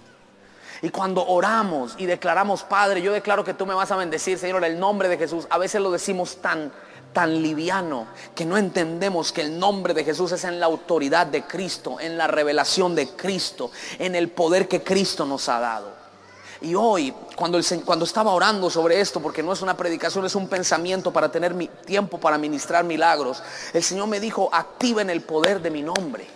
[0.83, 4.65] Y cuando oramos y declaramos, Padre, yo declaro que tú me vas a bendecir, Señor,
[4.65, 6.73] en el nombre de Jesús, a veces lo decimos tan
[7.15, 11.45] tan liviano que no entendemos que el nombre de Jesús es en la autoridad de
[11.45, 15.94] Cristo, en la revelación de Cristo, en el poder que Cristo nos ha dado.
[16.65, 21.13] Y hoy, cuando, estaba orando sobre esto, porque no es una predicación, es un pensamiento
[21.13, 21.55] para tener
[21.85, 23.43] tiempo para ministrar milagros,
[23.75, 26.27] el Señor me dijo, activen el poder de mi nombre.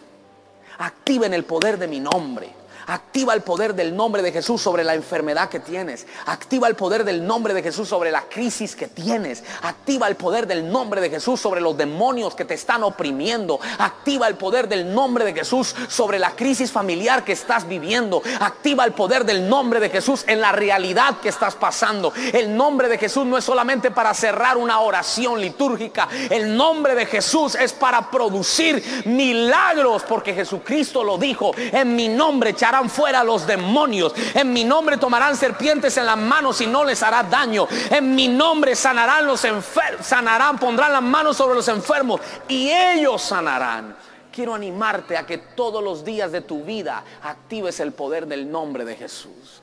[0.80, 2.57] Activen el poder de mi nombre.
[2.88, 6.06] Activa el poder del nombre de Jesús sobre la enfermedad que tienes.
[6.24, 9.44] Activa el poder del nombre de Jesús sobre la crisis que tienes.
[9.60, 13.60] Activa el poder del nombre de Jesús sobre los demonios que te están oprimiendo.
[13.78, 18.22] Activa el poder del nombre de Jesús sobre la crisis familiar que estás viviendo.
[18.40, 22.14] Activa el poder del nombre de Jesús en la realidad que estás pasando.
[22.32, 26.08] El nombre de Jesús no es solamente para cerrar una oración litúrgica.
[26.30, 31.52] El nombre de Jesús es para producir milagros porque Jesucristo lo dijo.
[31.54, 34.12] En mi nombre echará fuera los demonios.
[34.34, 37.66] En mi nombre tomarán serpientes en las manos y no les hará daño.
[37.90, 43.22] En mi nombre sanarán los enfermos, sanarán, pondrán las manos sobre los enfermos y ellos
[43.22, 43.96] sanarán.
[44.30, 48.84] Quiero animarte a que todos los días de tu vida actives el poder del nombre
[48.84, 49.62] de Jesús.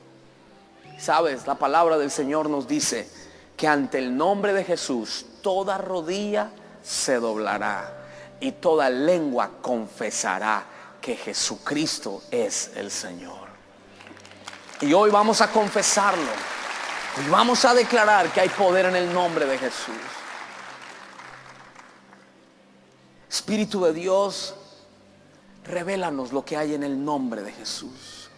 [0.98, 3.08] Sabes, la palabra del Señor nos dice
[3.56, 6.50] que ante el nombre de Jesús toda rodilla
[6.82, 7.92] se doblará
[8.40, 10.75] y toda lengua confesará
[11.06, 13.46] que Jesucristo es el Señor.
[14.80, 16.32] Y hoy vamos a confesarlo.
[17.24, 19.94] Y vamos a declarar que hay poder en el nombre de Jesús.
[23.30, 24.56] Espíritu de Dios,
[25.62, 28.28] revélanos lo que hay en el nombre de Jesús.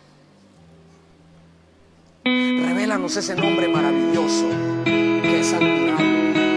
[2.27, 4.47] Revélanos ese nombre maravilloso
[4.85, 6.48] que es admirable.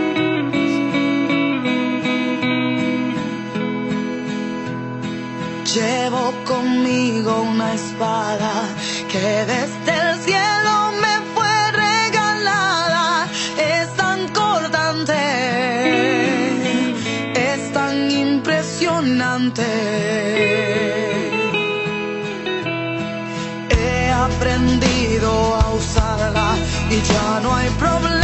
[5.73, 8.51] Llevo conmigo una espada
[9.09, 13.25] que desde el cielo me fue regalada.
[13.57, 15.13] Es tan cortante,
[17.35, 19.63] es tan impresionante.
[23.69, 26.57] He aprendido a usarla
[26.89, 28.20] y ya no hay problema.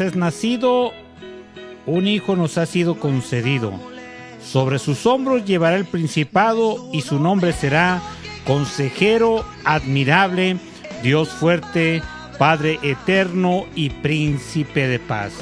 [0.00, 0.92] Es nacido,
[1.86, 3.72] un hijo nos ha sido concedido.
[4.42, 8.02] Sobre sus hombros llevará el principado y su nombre será
[8.46, 10.56] consejero admirable,
[11.02, 12.02] Dios fuerte,
[12.38, 15.32] Padre eterno y príncipe de paz.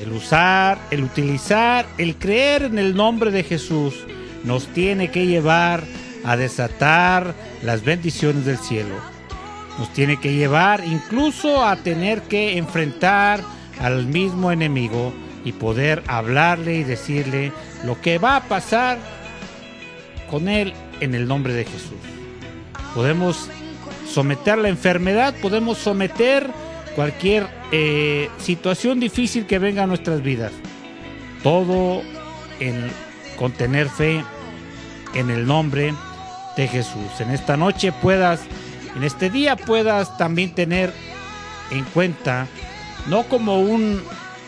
[0.00, 3.94] El usar, el utilizar, el creer en el nombre de Jesús
[4.44, 5.82] nos tiene que llevar
[6.24, 9.12] a desatar las bendiciones del cielo
[9.78, 13.40] nos tiene que llevar incluso a tener que enfrentar
[13.80, 15.12] al mismo enemigo
[15.44, 17.52] y poder hablarle y decirle
[17.84, 18.98] lo que va a pasar
[20.30, 21.98] con él en el nombre de Jesús.
[22.94, 23.48] Podemos
[24.06, 26.48] someter la enfermedad, podemos someter
[26.94, 30.52] cualquier eh, situación difícil que venga a nuestras vidas.
[31.42, 32.02] Todo
[32.60, 32.90] en,
[33.36, 34.22] con tener fe
[35.14, 35.92] en el nombre
[36.56, 37.20] de Jesús.
[37.20, 38.40] En esta noche puedas
[38.96, 40.92] en este día puedas también tener
[41.70, 42.46] en cuenta,
[43.06, 44.02] no como un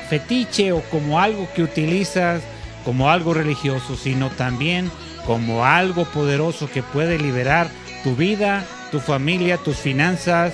[0.08, 2.42] fetiche o como algo que utilizas
[2.84, 4.90] como algo religioso, sino también
[5.26, 7.68] como algo poderoso que puede liberar
[8.02, 10.52] tu vida, tu familia, tus finanzas,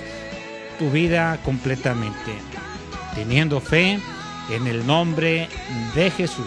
[0.78, 2.32] tu vida completamente.
[3.14, 3.98] Teniendo fe
[4.50, 5.48] en el nombre
[5.94, 6.46] de Jesús.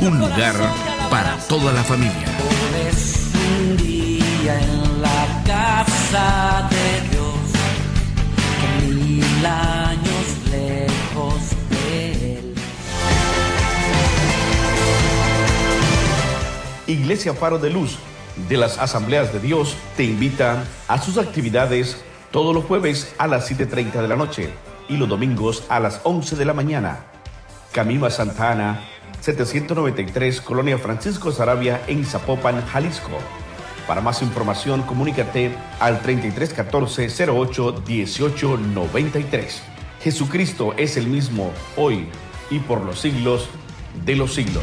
[0.00, 0.54] un lugar
[1.10, 2.26] para toda la familia.
[3.34, 7.34] un día en la casa de Dios,
[8.88, 12.54] mil años lejos de él.
[16.86, 17.96] Iglesia Faro de Luz
[18.48, 23.50] de las Asambleas de Dios te invita a sus actividades todos los jueves a las
[23.50, 24.50] 7.30 de la noche
[24.88, 27.06] y los domingos a las 11 de la mañana.
[27.72, 28.80] Camino a Santa Ana,
[29.26, 33.18] 793, Colonia Francisco Sarabia en Zapopan, Jalisco.
[33.88, 35.50] Para más información, comunícate
[35.80, 39.62] al 3314 08 18 93.
[40.00, 42.06] Jesucristo es el mismo hoy
[42.50, 43.48] y por los siglos
[44.04, 44.62] de los siglos.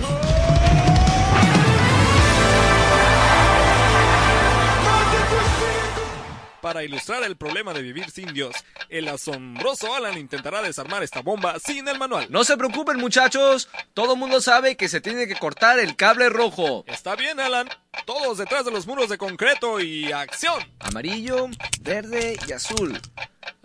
[6.74, 8.56] Para ilustrar el problema de vivir sin Dios,
[8.90, 12.26] el asombroso Alan intentará desarmar esta bomba sin el manual.
[12.32, 16.84] No se preocupen muchachos, todo mundo sabe que se tiene que cortar el cable rojo.
[16.88, 17.70] Está bien, Alan.
[18.06, 20.62] Todos detrás de los muros de concreto y acción.
[20.80, 21.50] Amarillo,
[21.82, 23.00] verde y azul.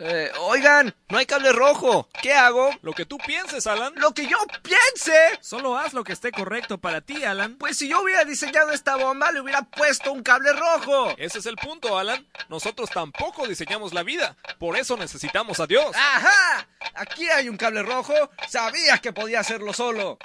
[0.01, 2.09] Eh, oigan, no hay cable rojo.
[2.23, 2.71] ¿Qué hago?
[2.83, 3.93] Lo que tú pienses, Alan.
[3.97, 5.39] Lo que yo piense.
[5.41, 7.57] Solo haz lo que esté correcto para ti, Alan.
[7.57, 11.15] Pues si yo hubiera diseñado esta bomba, le hubiera puesto un cable rojo.
[11.19, 12.27] Ese es el punto, Alan.
[12.49, 14.37] Nosotros tampoco diseñamos la vida.
[14.61, 15.95] Por eso necesitamos a Dios.
[15.97, 16.69] ¡Ajá!
[16.95, 18.15] Aquí hay un cable rojo.
[18.49, 20.19] Sabías que podía hacerlo solo.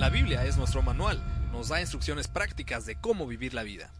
[0.00, 1.20] La Biblia es nuestro manual.
[1.52, 3.92] Nos da instrucciones prácticas de cómo vivir la vida.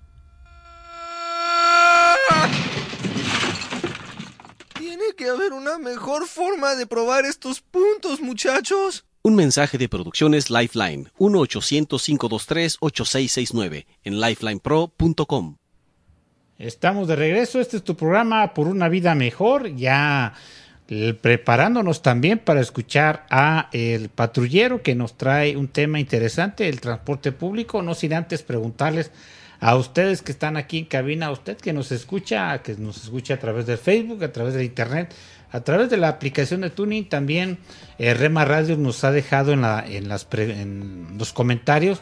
[4.78, 9.04] Tiene que haber una mejor forma de probar estos puntos, muchachos.
[9.20, 15.56] Un mensaje de producciones Lifeline 1-800-523-8669 en lifelinepro.com.
[16.56, 17.60] Estamos de regreso.
[17.60, 19.76] Este es tu programa por una vida mejor.
[19.76, 20.32] Ya
[21.22, 27.30] preparándonos también para escuchar a el patrullero que nos trae un tema interesante, el transporte
[27.30, 27.80] público.
[27.80, 29.12] No sin antes preguntarles
[29.60, 33.34] a ustedes que están aquí en cabina, a usted que nos escucha, que nos escucha
[33.34, 35.14] a través del Facebook, a través de internet,
[35.52, 37.58] a través de la aplicación de Tuning, también
[37.98, 39.84] eh, Rema Radio nos ha dejado en, la,
[41.16, 42.00] los comentarios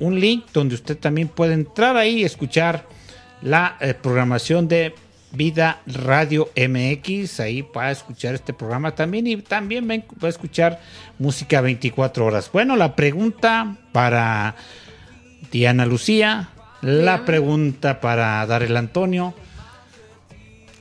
[0.00, 2.88] un link donde usted también puede entrar ahí y escuchar
[3.40, 4.94] la eh, programación de
[5.34, 10.80] Vida Radio MX, ahí va a escuchar este programa también y también va a escuchar
[11.18, 12.50] música 24 horas.
[12.52, 14.54] Bueno, la pregunta para
[15.50, 16.50] Diana Lucía,
[16.82, 19.34] la pregunta para Darel Antonio.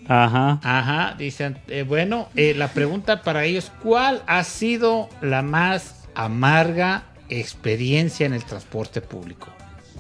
[0.07, 0.59] Ajá.
[0.63, 7.05] Ajá, dicen, eh, bueno, eh, la pregunta para ellos, ¿cuál ha sido la más amarga
[7.29, 9.47] experiencia en el transporte público?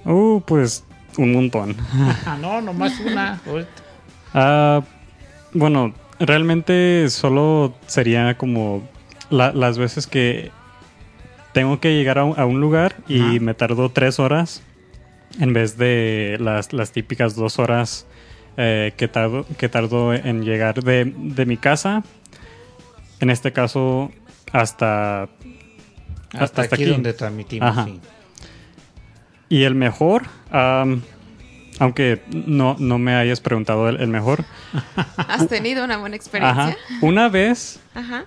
[0.05, 0.83] Uh, pues
[1.17, 1.75] un montón.
[2.41, 3.39] No, nomás una.
[3.47, 3.82] ahorita.
[4.33, 4.81] Ah,
[5.53, 8.87] bueno, realmente solo sería como
[9.29, 10.51] la- las veces que
[11.53, 14.63] tengo que llegar a un, a un lugar y me tardó tres horas
[15.39, 18.05] en vez de las, las típicas dos horas
[18.57, 22.03] eh, que, tardo, que tardo en llegar de, de mi casa.
[23.19, 24.11] En este caso,
[24.51, 25.27] hasta,
[26.33, 27.99] Hasta aquí donde transmitimos, sí.
[29.49, 30.23] Y el mejor,
[31.79, 34.45] aunque no, no me hayas preguntado el, el mejor,
[35.17, 36.69] ¿Has tenido una buena Ajá.
[36.69, 36.77] experiencia?
[37.01, 38.25] Una vez Ajá.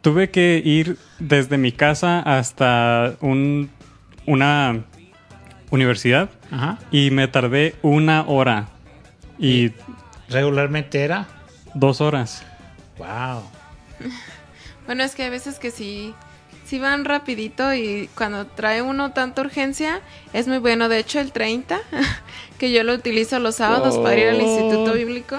[0.00, 3.70] tuve que ir desde mi casa hasta un,
[4.26, 4.84] una
[5.70, 6.78] universidad Ajá.
[6.90, 8.68] y me tardé una hora.
[9.38, 9.72] Y
[10.28, 11.26] regularmente era
[11.74, 12.44] dos horas.
[12.98, 13.42] Wow.
[14.86, 16.14] Bueno, es que hay veces que sí,
[16.64, 20.00] sí van rapidito y cuando trae uno tanta urgencia
[20.32, 20.88] es muy bueno.
[20.88, 21.80] De hecho, el 30,
[22.58, 25.36] que yo lo utilizo los sábados para ir al Instituto Bíblico,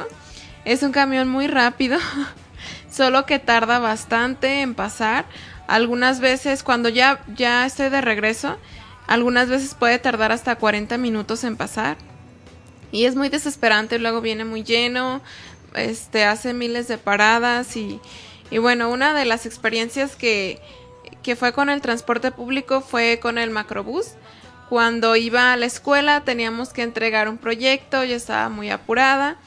[0.64, 1.98] es un camión muy rápido,
[2.92, 5.26] solo que tarda bastante en pasar.
[5.68, 8.58] Algunas veces, cuando ya, ya estoy de regreso,
[9.08, 11.98] algunas veces puede tardar hasta 40 minutos en pasar.
[12.92, 15.22] Y es muy desesperante, luego viene muy lleno,
[15.74, 18.00] este hace miles de paradas y,
[18.52, 20.62] y bueno, una de las experiencias que,
[21.26, 24.12] que fue con el transporte público fue con el macrobús.
[24.70, 29.38] Cuando iba a la escuela teníamos que entregar un proyecto, yo estaba muy apurada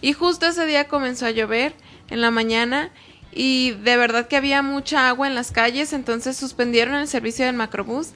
[0.00, 1.74] y justo ese día comenzó a llover
[2.10, 2.90] en la mañana
[3.30, 7.54] y de verdad que había mucha agua en las calles, entonces suspendieron el servicio del
[7.54, 8.10] macrobús.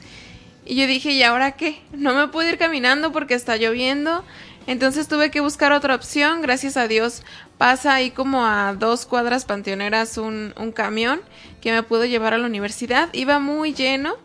[0.64, 1.80] Y yo dije, ¿y ahora qué?
[1.92, 4.24] No me puedo ir caminando porque está lloviendo.
[4.66, 6.40] Entonces tuve que buscar otra opción.
[6.40, 7.22] Gracias a Dios
[7.58, 11.20] pasa ahí como a dos cuadras panteoneras un, un camión
[11.62, 13.08] que me pudo llevar a la universidad.
[13.14, 14.16] Iba muy lleno,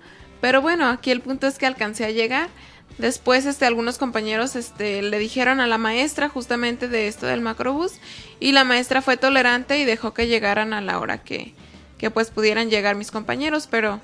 [0.42, 2.50] pero bueno, aquí el punto es que alcancé a llegar.
[2.98, 7.94] Después, este, algunos compañeros, este, le dijeron a la maestra justamente de esto del macrobús
[8.40, 11.54] y la maestra fue tolerante y dejó que llegaran a la hora que,
[12.00, 14.02] que pues pudieran llegar mis compañeros, pero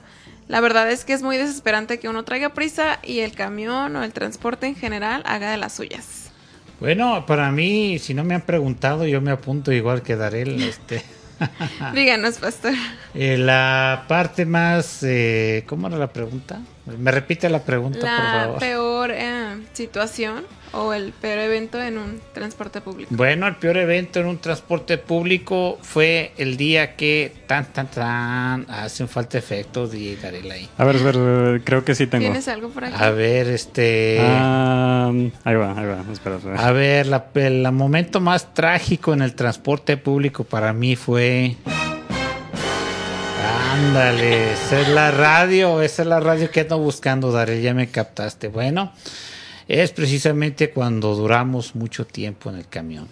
[0.47, 4.03] la verdad es que es muy desesperante que uno traiga prisa y el camión o
[4.03, 6.31] el transporte en general haga de las suyas.
[6.79, 11.01] Bueno, para mí, si no me han preguntado, yo me apunto igual que Darel, este.
[11.93, 12.73] Díganos, pastor.
[13.13, 16.59] Eh, la parte más, eh, ¿cómo era la pregunta?
[16.97, 18.59] Me repite la pregunta, por La favor.
[18.59, 23.09] peor eh, situación o el peor evento en un transporte público.
[23.15, 28.65] Bueno, el peor evento en un transporte público fue el día que tan tan tan
[28.69, 30.67] hacen falta efectos y Darel ahí.
[30.77, 32.23] A ver, a ver, a ver, creo que sí tengo.
[32.23, 32.95] ¿Tienes algo por aquí?
[32.97, 34.17] A ver, este.
[34.19, 35.11] Ah,
[35.43, 36.03] ahí va, ahí va.
[36.11, 36.65] Espera, espera.
[36.67, 41.55] A ver, la- el momento más trágico en el transporte público para mí fue.
[43.73, 47.89] Ándale, esa es la radio, esa es la radio que ando buscando, Darel, ya me
[47.89, 48.47] captaste.
[48.47, 48.91] Bueno,
[49.67, 53.07] es precisamente cuando duramos mucho tiempo en el camión.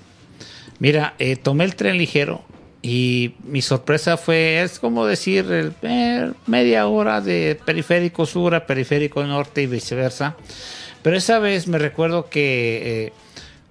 [0.79, 2.43] Mira, eh, tomé el tren ligero
[2.81, 8.65] y mi sorpresa fue, es como decir, el, eh, media hora de periférico sur a
[8.65, 10.35] periférico norte y viceversa.
[11.03, 13.13] Pero esa vez me recuerdo que, eh,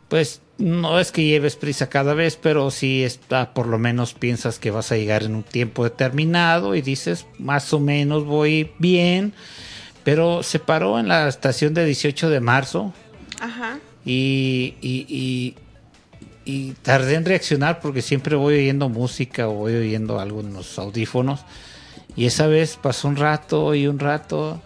[0.08, 4.58] pues, no es que lleves prisa cada vez, pero sí está, por lo menos piensas
[4.58, 9.32] que vas a llegar en un tiempo determinado y dices, más o menos voy bien.
[10.04, 12.92] Pero se paró en la estación de 18 de marzo
[13.40, 13.78] Ajá.
[14.04, 15.54] y, y, y-
[16.46, 20.78] y tardé en reaccionar porque siempre voy oyendo música o voy oyendo algo en los
[20.78, 21.40] audífonos.
[22.16, 24.60] Y esa vez pasó un rato y un rato.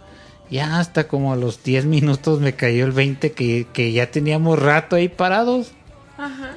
[0.51, 4.59] Ya hasta como a los 10 minutos me cayó el 20 que, que ya teníamos
[4.59, 5.73] rato ahí parados.
[6.17, 6.55] Ajá.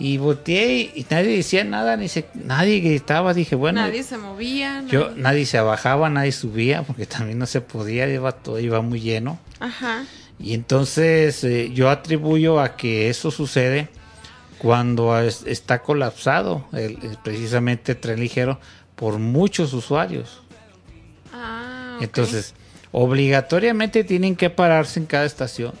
[0.00, 3.34] Y volteé y, nadie decía nada, ni se, nadie gritaba.
[3.34, 4.82] Dije, bueno, nadie se movía.
[4.88, 8.80] yo, nadie- nadie se bajaba, nadie subía porque también no se podía, iba todo, iba
[8.80, 9.38] muy lleno.
[9.60, 10.04] Ajá.
[10.38, 13.88] Y entonces eh, yo atribuyo a que eso sucede
[14.56, 18.58] cuando es- está colapsado el, el- precisamente el tren ligero
[18.96, 20.40] por muchos usuarios.
[21.34, 21.98] Ah.
[22.00, 22.54] Entonces,
[22.92, 25.72] obligatoriamente tienen que pararse en cada estación.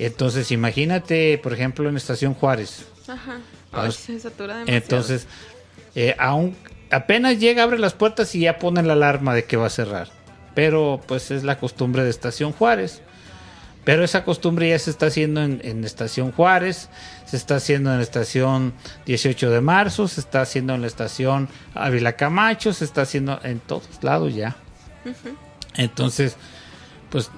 [0.00, 2.86] Entonces, imagínate, por ejemplo, en Estación Juárez.
[3.10, 3.40] Ajá.
[3.72, 4.82] Ay, se satura demasiado.
[4.82, 5.26] Entonces,
[5.94, 6.56] eh, aún,
[6.90, 10.08] apenas llega, abre las puertas y ya ponen la alarma de que va a cerrar.
[10.54, 13.02] Pero pues es la costumbre de Estación Juárez.
[13.84, 16.90] Pero esa costumbre ya se está haciendo en, en Estación Juárez,
[17.24, 18.74] se está haciendo en la estación
[19.06, 23.58] 18 de marzo, se está haciendo en la estación Ávila Camacho, se está haciendo en
[23.58, 24.56] todos lados ya.
[25.76, 26.36] Entonces,
[27.08, 27.30] pues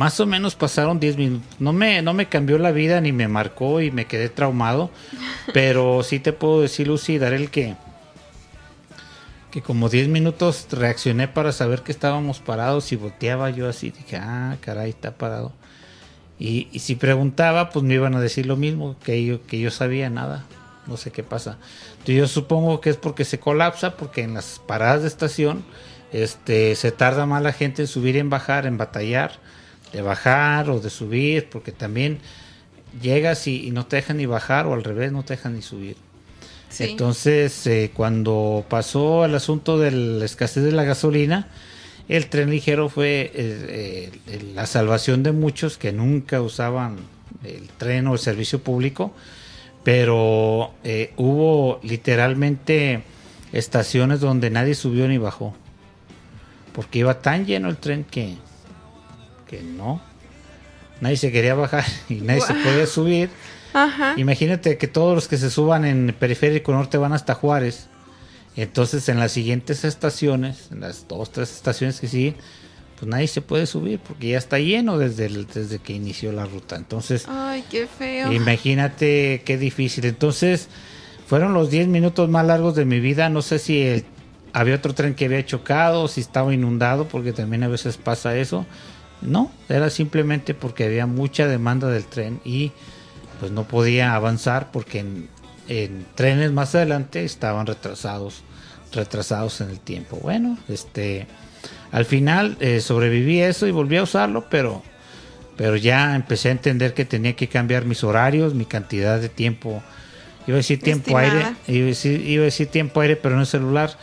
[0.00, 1.46] más o menos pasaron 10 minutos.
[1.58, 4.90] No me, no me cambió la vida ni me marcó y me quedé traumado.
[5.52, 7.76] pero sí te puedo decir, Lucy, Darel, que,
[9.50, 13.90] que como 10 minutos reaccioné para saber que estábamos parados y volteaba yo así.
[13.90, 15.52] Dije, ah, caray, está parado.
[16.38, 19.70] Y, y si preguntaba, pues me iban a decir lo mismo, que yo, que yo
[19.70, 20.46] sabía nada.
[20.86, 21.58] No sé qué pasa.
[21.90, 25.62] Entonces, yo supongo que es porque se colapsa, porque en las paradas de estación
[26.10, 29.32] este, se tarda más la gente en subir y en bajar, en batallar,
[29.92, 32.18] de bajar o de subir, porque también
[33.00, 35.62] llegas y, y no te dejan ni bajar o al revés, no te dejan ni
[35.62, 35.96] subir.
[36.70, 36.84] Sí.
[36.84, 41.48] Entonces, eh, cuando pasó el asunto de la escasez de la gasolina,
[42.08, 46.96] el tren ligero fue eh, eh, la salvación de muchos que nunca usaban
[47.44, 49.12] el tren o el servicio público,
[49.82, 50.74] pero
[51.16, 53.02] hubo literalmente
[53.52, 55.54] estaciones donde nadie subió ni bajó,
[56.72, 58.36] porque iba tan lleno el tren que,
[59.50, 60.00] que no,
[61.00, 63.28] nadie se quería bajar y nadie se podía subir.
[63.72, 64.14] Ajá.
[64.16, 67.88] Imagínate que todos los que se suban en Periférico Norte van hasta Juárez.
[68.56, 72.34] Entonces en las siguientes estaciones, en las dos, tres estaciones que siguen,
[72.98, 76.44] pues nadie se puede subir porque ya está lleno desde, el- desde que inició la
[76.46, 76.76] ruta.
[76.76, 78.32] Entonces, Ay, qué feo.
[78.32, 80.04] imagínate qué difícil.
[80.04, 80.68] Entonces,
[81.26, 83.28] fueron los 10 minutos más largos de mi vida.
[83.30, 84.04] No sé si el-
[84.52, 88.66] había otro tren que había chocado, si estaba inundado, porque también a veces pasa eso.
[89.22, 92.72] No, era simplemente porque había mucha demanda del tren y
[93.38, 95.28] pues no podía avanzar porque en,
[95.68, 98.42] en trenes más adelante estaban retrasados,
[98.92, 100.18] retrasados en el tiempo.
[100.22, 101.26] Bueno, este,
[101.92, 104.82] al final eh, sobreviví a eso y volví a usarlo, pero,
[105.56, 109.82] pero ya empecé a entender que tenía que cambiar mis horarios, mi cantidad de tiempo.
[110.46, 111.56] iba a decir tiempo Estimada.
[111.66, 113.96] aire, iba a decir, iba a decir tiempo aire, pero no es celular.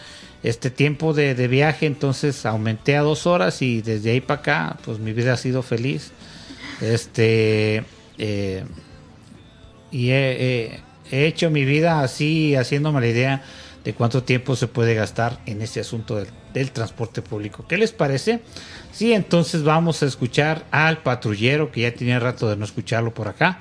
[0.48, 4.78] Este tiempo de, de viaje, entonces aumenté a dos horas y desde ahí para acá,
[4.86, 6.12] pues mi vida ha sido feliz.
[6.82, 7.84] Este,
[8.18, 8.64] eh,
[9.92, 10.80] y he, he-
[11.12, 13.44] he hecho mi vida así, haciéndome la idea
[13.84, 17.66] de cuánto tiempo se puede gastar en ese asunto del, del transporte público.
[17.68, 18.42] ¿Qué les parece?
[18.92, 23.28] Sí, entonces vamos a escuchar al patrullero, que ya tenía rato de no escucharlo por
[23.30, 23.60] acá,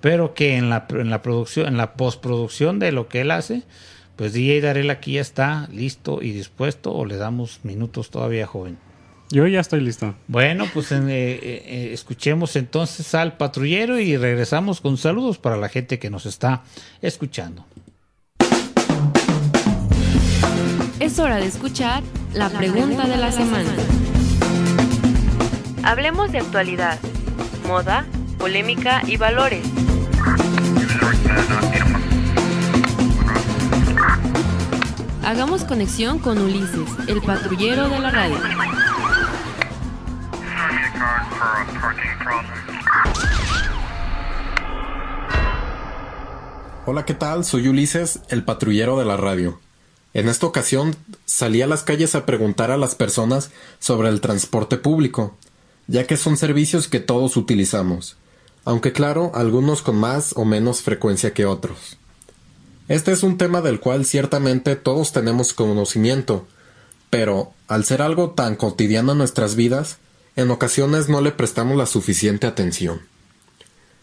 [0.00, 3.62] pero que en la, en la producción, en la postproducción de lo que él hace,
[4.16, 8.78] pues DJ Darel aquí ya está listo y dispuesto, o le damos minutos todavía, joven.
[9.30, 10.14] Yo ya estoy listo.
[10.28, 15.68] Bueno, pues eh, eh, eh, escuchemos entonces al patrullero y regresamos con saludos para la
[15.68, 16.62] gente que nos está
[17.02, 17.66] escuchando.
[21.00, 22.02] Es hora de escuchar
[22.32, 23.74] la pregunta de la semana.
[25.82, 26.98] Hablemos de actualidad,
[27.66, 28.06] moda,
[28.38, 29.66] polémica y valores.
[35.24, 38.36] Hagamos conexión con Ulises, el patrullero de la radio.
[46.84, 47.46] Hola, ¿qué tal?
[47.46, 49.58] Soy Ulises, el patrullero de la radio.
[50.12, 50.94] En esta ocasión
[51.24, 55.38] salí a las calles a preguntar a las personas sobre el transporte público,
[55.86, 58.18] ya que son servicios que todos utilizamos,
[58.66, 61.96] aunque claro, algunos con más o menos frecuencia que otros.
[62.88, 66.46] Este es un tema del cual ciertamente todos tenemos conocimiento,
[67.08, 69.98] pero al ser algo tan cotidiano en nuestras vidas,
[70.36, 73.00] en ocasiones no le prestamos la suficiente atención.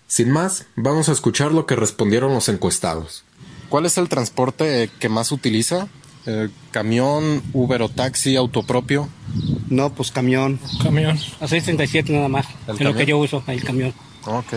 [0.08, 3.24] Sin más, vamos a escuchar lo que respondieron los encuestados.
[3.70, 5.88] ¿Cuál es el transporte que más utiliza?
[6.26, 9.08] Eh, ¿Camión, Uber o taxi, autopropio?
[9.70, 10.60] No, pues camión.
[10.84, 11.18] Camión.
[11.40, 12.46] A 637 nada más.
[12.68, 13.94] ¿El es lo que yo uso, el camión.
[14.26, 14.54] Ok.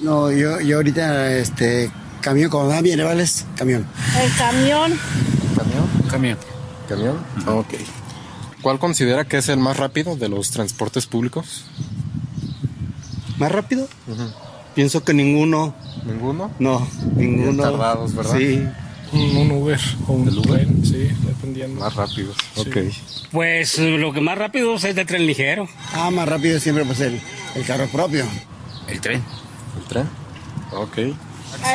[0.00, 1.90] No, yo, yo ahorita, este,
[2.20, 3.46] camión, como va bien, ¿vales?
[3.56, 3.86] Camión.
[4.20, 4.92] El camión.
[5.56, 6.08] ¿Camión?
[6.10, 6.38] Camión.
[6.88, 7.18] ¿Camión?
[7.46, 7.74] Ok.
[8.62, 11.64] ¿Cuál considera que es el más rápido de los transportes públicos?
[13.38, 13.88] ¿Más rápido?
[14.74, 15.74] Pienso que ninguno.
[16.04, 16.50] ¿Ninguno?
[16.58, 17.62] No, ninguno.
[17.62, 18.36] tardados, ¿verdad?
[18.36, 18.66] Sí.
[19.10, 20.66] Un, Uber o un ¿El Uber?
[20.66, 21.80] tren, sí, dependiendo.
[21.80, 22.36] Más rápidos.
[22.54, 22.60] Sí.
[22.60, 22.76] Ok.
[23.32, 25.68] Pues lo que más rápido es el tren ligero.
[25.94, 27.20] Ah, más rápido siempre pues el,
[27.54, 28.26] el carro propio.
[28.86, 29.22] ¿El tren?
[29.78, 30.08] ¿El tren?
[30.72, 30.98] Ok.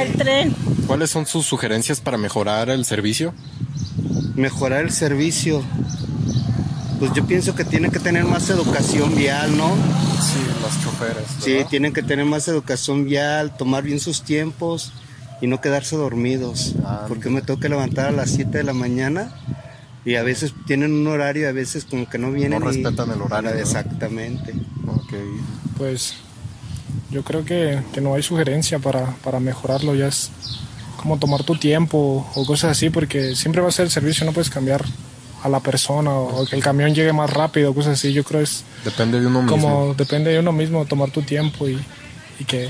[0.01, 0.55] El tren.
[0.87, 3.33] ¿Cuáles son sus sugerencias para mejorar el servicio?
[4.35, 5.63] Mejorar el servicio.
[6.99, 9.69] Pues yo pienso que tiene que tener más educación vial, ¿no?
[10.21, 11.23] Sí, las choferes.
[11.41, 14.93] Sí, tienen que tener más educación vial, tomar bien sus tiempos
[15.41, 16.75] y no quedarse dormidos.
[17.07, 19.33] Porque me tengo que levantar a las 7 de la mañana
[20.05, 22.59] y a veces tienen un horario y a veces como que no vienen.
[22.61, 23.57] No y- respetan el horario, ¿no?
[23.59, 24.53] Exactamente.
[24.87, 25.13] Ok.
[25.77, 26.13] Pues
[27.11, 30.31] yo creo que, que no hay sugerencia para, para mejorarlo, ya es
[30.97, 34.31] como tomar tu tiempo o cosas así, porque siempre va a ser el servicio, no
[34.31, 34.83] puedes cambiar
[35.43, 38.41] a la persona o, o que el camión llegue más rápido, cosas así, yo creo
[38.41, 39.57] es Depende de uno mismo.
[39.57, 41.77] como depende de uno mismo tomar tu tiempo y,
[42.39, 42.69] y que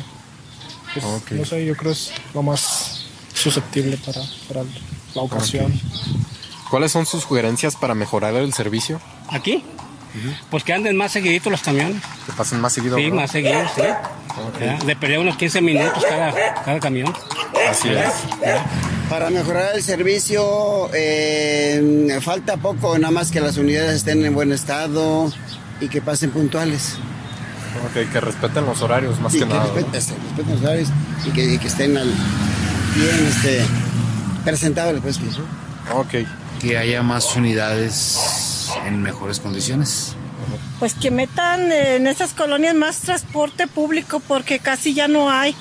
[0.94, 4.64] pues, no sé, yo creo es lo más susceptible para, para
[5.16, 5.72] la ocasión.
[6.70, 9.00] ¿Cuáles son sus sugerencias para mejorar el servicio?
[9.30, 9.64] ¿Aquí?
[10.50, 12.02] Pues que anden más seguiditos los camiones.
[12.26, 12.98] Que pasen más seguido.
[12.98, 13.16] Sí, ¿verdad?
[13.18, 13.82] más seguidos, sí.
[13.82, 14.60] Ok.
[14.60, 16.34] Ya, De perder unos 15 minutos cada,
[16.64, 17.14] cada camión.
[17.70, 18.10] Así es.
[19.10, 24.52] Para mejorar el servicio eh, falta poco, nada más que las unidades estén en buen
[24.52, 25.32] estado
[25.82, 26.96] y que pasen puntuales.
[27.86, 29.64] Ok, que respeten los horarios más Sí, que, que nada.
[29.66, 30.90] respeten, este, respeten los horarios
[31.26, 32.14] y que, y que estén al-
[32.96, 33.62] bien este,
[34.44, 35.02] presentables.
[35.02, 35.18] Pues.
[35.94, 36.28] Ok.
[36.62, 38.18] Que haya más unidades
[38.86, 40.16] en mejores condiciones.
[40.80, 45.56] Pues que metan en esas colonias más transporte público porque casi ya no hay.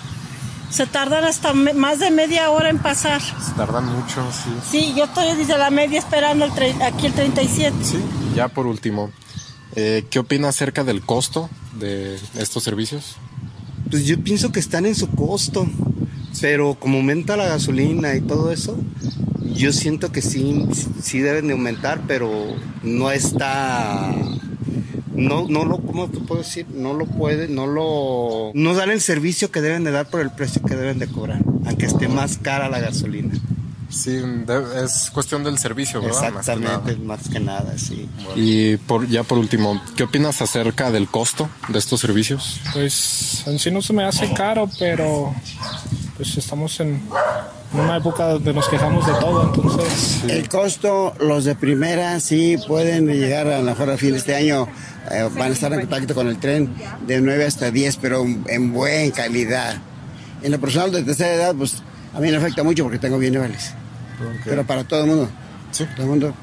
[0.70, 3.20] Se tardan hasta más de media hora en pasar.
[3.20, 4.50] Se tardan mucho, sí.
[4.70, 7.76] Sí, yo estoy desde la media esperando el aquí el 37.
[7.82, 7.98] Sí.
[8.34, 9.10] Ya por último,
[9.76, 13.16] eh, ¿qué opina acerca del costo de estos servicios?
[13.90, 15.66] Pues yo pienso que están en su costo,
[16.40, 18.76] pero como aumenta la gasolina y todo eso,
[19.54, 20.66] yo siento que sí,
[21.02, 22.30] sí deben de aumentar, pero
[22.82, 24.14] no está,
[25.14, 26.66] no, no lo, ¿cómo te puedo decir?
[26.72, 30.30] No lo puede, no lo, no dan el servicio que deben de dar por el
[30.30, 33.34] precio que deben de cobrar, aunque esté más cara la gasolina.
[33.92, 34.18] Sí,
[34.82, 36.32] es cuestión del servicio, ¿verdad?
[36.32, 36.76] Más que nada.
[36.76, 38.08] Exactamente, más que nada, sí.
[38.36, 42.58] Y por, ya por último, ¿qué opinas acerca del costo de estos servicios?
[42.72, 45.34] Pues en sí no se me hace caro, pero
[46.22, 47.00] pues estamos en
[47.72, 50.22] una época donde nos quejamos de todo, entonces...
[50.28, 54.36] El costo, los de primera sí pueden llegar a lo mejor a fin de este
[54.36, 54.68] año,
[55.10, 56.72] eh, van a estar en contacto con el tren
[57.08, 59.78] de 9 hasta 10, pero en buena calidad.
[60.42, 61.82] En lo personal de tercera edad, pues
[62.14, 63.72] A mí me afecta mucho porque tengo bienes.
[64.44, 65.28] Pero para todo el mundo.
[65.70, 65.86] Sí.
[65.96, 66.34] Todo el mundo.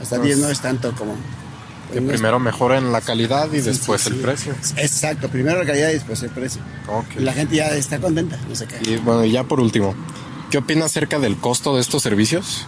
[0.00, 1.14] Hasta Pues- 10 no es tanto como...
[1.92, 4.54] Que primero mejoren la calidad y Sí, después sí, el precio.
[4.76, 6.60] Exacto, primero la calidad y después el precio.
[6.88, 7.16] Ok.
[7.18, 8.78] Y la gente ya está contenta, no sé qué.
[8.90, 9.94] Y bueno, y ya por último,
[10.50, 12.66] ¿qué opinas acerca del costo de estos servicios?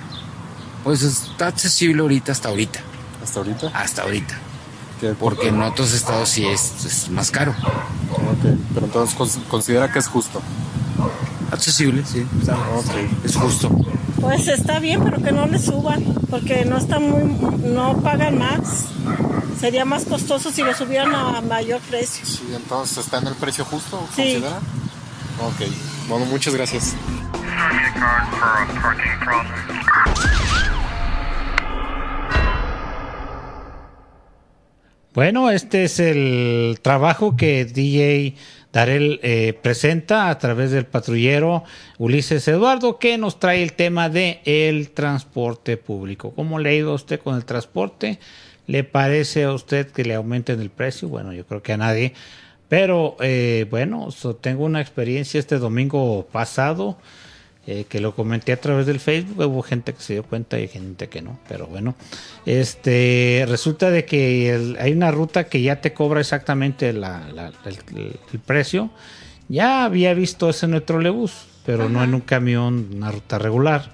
[0.85, 2.81] Pues está accesible ahorita hasta ahorita.
[3.23, 3.67] ¿Hasta ahorita?
[3.75, 4.39] Hasta ahorita.
[5.01, 7.53] ¿Qué- Porque en otros estados sí es, es más caro.
[8.11, 10.43] Ok, Pero entonces cons- considera que es justo.
[11.51, 12.27] Accesible, sí.
[12.41, 12.57] está-
[13.25, 13.71] Es justo.
[14.25, 17.25] Pues está bien, pero que no le suban, porque no está muy,
[17.69, 18.87] no pagan más.
[19.61, 22.25] Sería más costoso si lo subieran a mayor precio.
[22.25, 24.23] Sí, entonces está en el precio justo, Sí.
[24.23, 24.57] considera.
[25.41, 25.69] Ok,
[26.09, 26.95] bueno, muchas gracias.
[35.13, 38.35] Bueno, este es el trabajo que DJ
[38.75, 41.63] Darel eh, presenta a través del patrullero
[41.97, 46.33] Ulises Eduardo, que nos trae el tema de el transporte público.
[46.35, 48.19] ¿Cómo le ha ido a usted con el transporte?
[48.67, 51.09] ¿Le parece a usted que le aumenten el precio?
[51.09, 52.15] Bueno, yo creo que a nadie.
[52.69, 56.99] Pero eh, bueno, so- tengo una experiencia este domingo pasado
[57.67, 59.39] eh, que lo comenté a través del Facebook.
[59.47, 61.95] Hubo gente que se dio cuenta y gente que no, pero bueno.
[62.47, 67.53] Este resulta de que el- hay una ruta que ya te cobra exactamente la- la-
[67.65, 68.91] el, el- precio.
[69.49, 71.33] Ya había visto eso en el trolebús,
[71.67, 73.91] pero no en un camión, una ruta regular.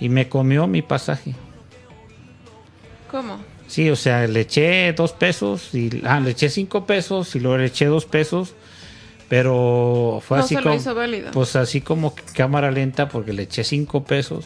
[0.00, 1.34] Y me comió mi pasaje.
[3.10, 3.38] ¿Cómo?
[3.66, 7.58] Sí, o sea, le eché dos pesos y ah, le eché cinco pesos y luego
[7.58, 8.54] le eché dos pesos,
[9.34, 11.30] pero fue No así se lo como, hizo válido.
[11.32, 14.44] pues así como cámara lenta porque le eché cinco pesos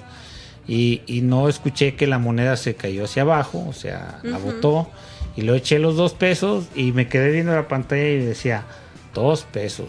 [0.66, 4.88] y, y no escuché que la moneda se cayó hacia abajo, o sea, la botó
[5.36, 8.64] y lo eché los dos pesos y me quedé viendo la pantalla y decía
[9.14, 9.88] dos pesos.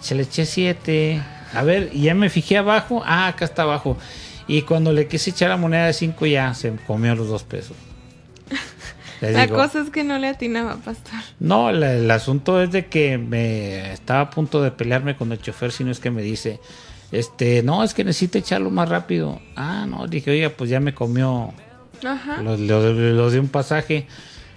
[0.00, 1.22] Se le eché siete.
[1.54, 3.02] A ver, y ya me fijé abajo.
[3.04, 3.96] Ah, acá está abajo.
[4.48, 7.76] Y cuando le quise echar la moneda de cinco ya se comió los dos pesos.
[9.22, 11.14] Le La digo, cosa es que no le atinaba, pastor.
[11.40, 15.40] no, la- el asunto es de que me estaba a punto de pelearme con el
[15.40, 16.58] chofer, si no es que me dice,
[17.12, 19.40] este, no, es que necesito echarlo más rápido.
[19.56, 21.52] Ah, no, dije, oiga, pues ya me comió
[22.04, 22.42] Ajá.
[22.42, 24.06] lo, lo- lo de un pasaje.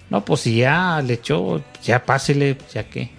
[0.09, 3.09] No, pues si ya le echó, ya pásele, ya que.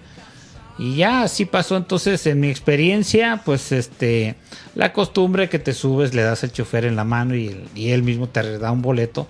[0.79, 1.75] Y ya así pasó.
[1.75, 4.35] Entonces, en mi experiencia, pues este,
[4.75, 8.27] la costumbre que te subes, le das al chofer en la mano y él mismo
[8.29, 9.27] te da un boleto.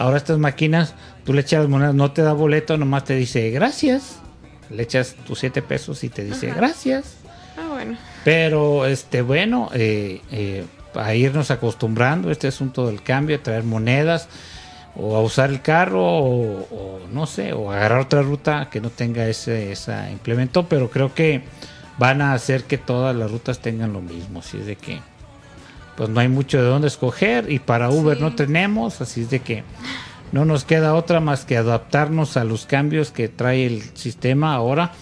[0.00, 0.94] Ahora estas máquinas,
[1.26, 4.18] tú le echas monedas, no te da boleto, nomás te dice gracias.
[4.70, 6.56] Le echas tus siete pesos y te dice Ajá.
[6.56, 7.16] gracias.
[7.58, 7.98] Ah, bueno.
[8.24, 10.64] Pero, este, bueno, eh, eh,
[10.94, 14.28] a irnos acostumbrando a este asunto del cambio, a traer monedas,
[14.96, 18.88] o a usar el carro, o, o no sé, o agarrar otra ruta que no
[18.88, 21.42] tenga ese, esa implemento, pero creo que
[21.98, 25.02] van a hacer que todas las rutas tengan lo mismo, así es de que
[25.96, 29.40] pues no hay mucho de dónde escoger y para Uber no tenemos, así es de
[29.40, 29.64] que
[30.32, 34.92] no nos queda otra más que adaptarnos a los cambios que trae el sistema ahora.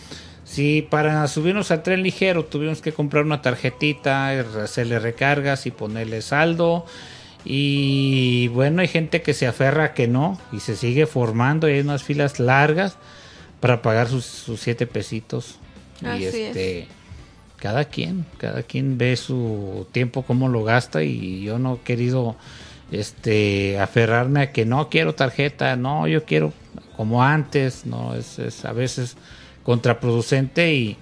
[0.45, 4.31] Si para subirnos al tren ligero tuvimos que comprar una tarjetita,
[4.63, 6.87] hacerle recargas y ponerle saldo.
[7.45, 11.75] Y bueno, hay gente que se aferra a que no y se sigue formando y
[11.75, 12.97] hay unas filas largas
[13.61, 15.59] para pagar sus, sus siete pesitos.
[16.03, 16.89] Así y es.
[17.59, 22.37] Cada quien, cada quien ve su tiempo cómo lo gasta y yo no he querido
[22.91, 26.53] este aferrarme a que no quiero tarjeta, no, yo quiero
[26.97, 29.17] como antes, no, es, es a veces
[29.63, 30.97] contraproducente y,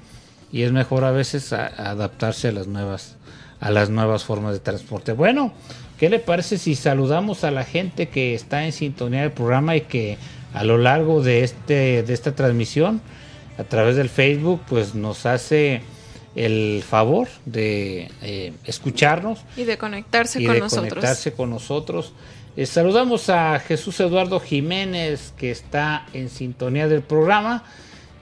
[0.51, 3.17] y es mejor a veces adaptarse a las nuevas
[3.59, 5.13] a las nuevas formas de transporte.
[5.13, 5.53] Bueno,
[5.99, 9.83] ¿qué le parece si saludamos a la gente que está en sintonía del programa y
[9.83, 10.19] que
[10.53, 13.01] a lo largo de este de esta transmisión
[13.59, 15.81] a través del Facebook pues nos hace
[16.37, 20.89] el favor de eh, escucharnos Y de conectarse y con de nosotros.
[20.91, 22.13] conectarse con nosotros.
[22.57, 27.65] Eh, saludamos a Jesús Eduardo Jiménez que está en sintonía del programa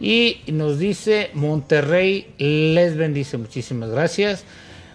[0.01, 3.37] y nos dice Monterrey les bendice.
[3.37, 4.45] Muchísimas gracias.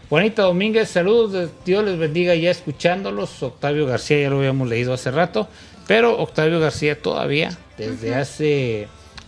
[0.10, 3.44] Juanita Domínguez, saludos, Dios les bendiga ya escuchándolos.
[3.44, 5.48] Octavio García ya lo habíamos leído hace rato,
[5.88, 8.88] pero Octavio García todavía desde hace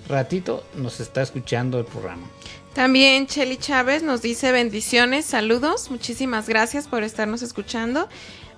[0.10, 2.28] ratito nos está escuchando el programa.
[2.74, 8.08] También Cheli Chávez nos dice bendiciones, saludos, muchísimas gracias por estarnos escuchando.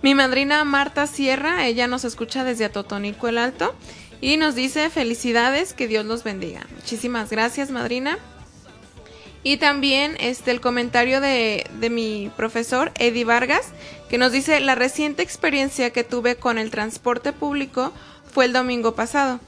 [0.04, 3.74] Mi madrina Marta Sierra, ella nos escucha desde Atotonico el Alto
[4.22, 6.62] y nos dice felicidades, que Dios los bendiga.
[6.76, 8.20] Muchísimas gracias, madrina.
[9.42, 13.74] Y también este el comentario de, de mi profesor Eddie Vargas,
[14.10, 17.92] que nos dice la reciente experiencia que tuve con el transporte público
[18.32, 19.40] fue el domingo pasado.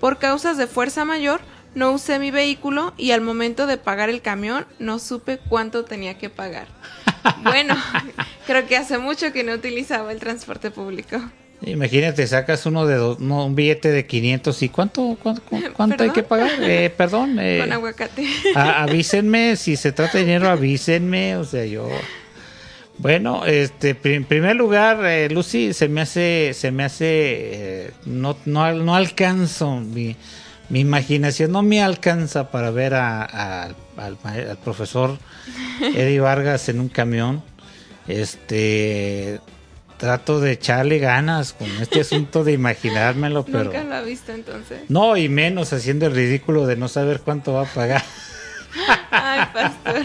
[0.00, 1.40] Por causas de fuerza mayor,
[1.74, 6.18] no usé mi vehículo y al momento de pagar el camión no supe cuánto tenía
[6.18, 6.66] que pagar.
[7.42, 7.76] Bueno,
[8.46, 11.20] creo que hace mucho que no utilizaba el transporte público.
[11.62, 15.42] Imagínate, sacas uno de dos, no, un billete de 500 y ¿cuánto, cuánto,
[15.74, 16.50] cuánto hay que pagar?
[16.60, 17.38] Eh, perdón.
[17.40, 18.26] Eh, Con aguacate.
[18.54, 21.88] a- avísenme, si se trata de dinero, avísenme, o sea, yo...
[22.98, 28.36] Bueno, este, en primer lugar, eh, Lucy, se me hace, se me hace, eh, no,
[28.44, 30.16] no, no alcanzo, mi,
[30.68, 33.64] mi imaginación no me alcanza para ver a, a-
[33.96, 35.18] al, al profesor
[35.80, 37.42] Eddie Vargas en un camión.
[38.06, 39.40] Este,
[39.98, 44.82] trato de echarle ganas con este asunto de imaginármelo, pero Nunca lo ha visto entonces.
[44.88, 48.02] no, y menos haciendo el ridículo de no saber cuánto va a pagar.
[49.10, 50.02] Ay, pastor.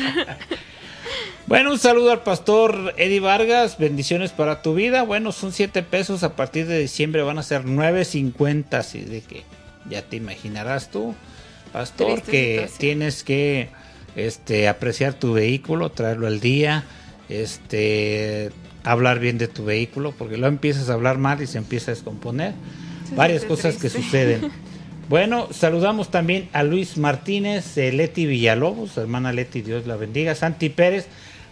[1.45, 5.03] Bueno, un saludo al pastor Eddie Vargas, bendiciones para tu vida.
[5.03, 9.43] Bueno, son 7 pesos, a partir de diciembre van a ser 9.50, así de que
[9.89, 11.15] ya te imaginarás tú,
[11.71, 12.79] pastor, Triste que situación.
[12.79, 13.69] tienes que
[14.15, 16.83] este, apreciar tu vehículo, traerlo al día,
[17.29, 18.51] este,
[18.83, 21.95] hablar bien de tu vehículo, porque luego empiezas a hablar mal y se empieza a
[21.95, 22.53] descomponer.
[23.09, 24.51] Se Varias cosas que suceden.
[25.09, 30.69] Bueno, saludamos también a Luis Martínez, eh, Leti Villalobos, hermana Leti, Dios la bendiga, Santi
[30.69, 31.07] Pérez,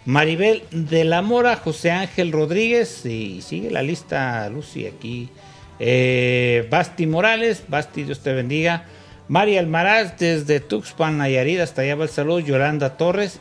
[0.06, 5.28] Maribel de la Mora, José Ángel Rodríguez, y sigue la lista, Lucy, aquí.
[5.78, 8.86] Eh, Basti Morales, Basti, Dios te bendiga.
[9.28, 12.40] María Almaraz, desde Tuxpan, Nayarit, hasta allá va el saludo.
[12.40, 13.40] Yolanda Torres.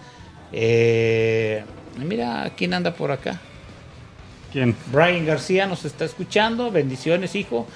[0.53, 1.63] Eh,
[1.97, 3.39] mira, ¿quién anda por acá?
[4.51, 4.75] ¿Quién?
[4.91, 6.71] Brian García nos está escuchando.
[6.71, 7.67] Bendiciones, hijo.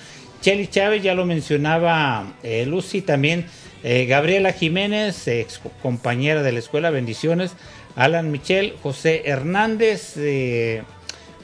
[0.42, 3.46] Chely Chávez, ya lo mencionaba eh, Lucy también.
[3.84, 7.54] Eh, Gabriela Jiménez, ex compañera de la escuela, bendiciones.
[7.96, 10.84] Alan Michel, José Hernández, eh,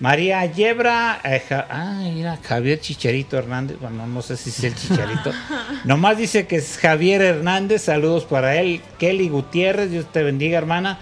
[0.01, 4.75] María Yebra, eh, Ja- ah, mira, Javier Chicharito Hernández, bueno, no sé si es el
[4.75, 5.31] Chicharito.
[5.85, 8.81] Nomás dice que es Javier Hernández, saludos para él.
[8.97, 10.97] Kelly Gutiérrez, Dios te bendiga, hermana.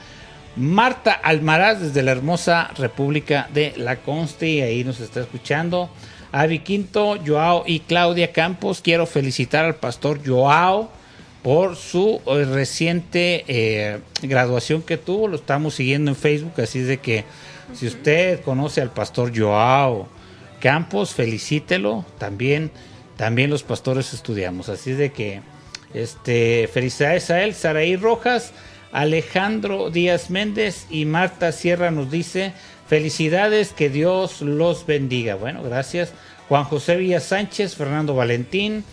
[0.57, 5.89] Marta Almaraz desde la hermosa República de La Conste, ahí nos está escuchando.
[6.33, 8.81] Avi Quinto, Joao y Claudia Campos.
[8.81, 10.91] Quiero felicitar al pastor Joao
[11.41, 15.29] por su eh, reciente eh, graduación que tuvo.
[15.29, 17.23] Lo estamos siguiendo en Facebook, así es de que
[17.73, 20.07] si usted conoce al pastor Joao
[20.59, 22.05] Campos, felicítelo.
[22.17, 22.71] También,
[23.15, 25.41] también los pastores estudiamos, así de que
[25.93, 28.51] este, felicidades a él, Saraí Rojas,
[28.91, 32.53] Alejandro Díaz Méndez y Marta Sierra nos dice
[32.87, 35.35] felicidades, que Dios los bendiga.
[35.35, 36.11] Bueno, gracias.
[36.47, 38.83] Juan José Villa Sánchez, Fernando Valentín,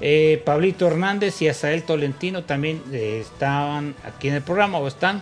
[0.00, 5.20] eh, Pablito Hernández y Asael Tolentino también eh, estaban aquí en el programa o están.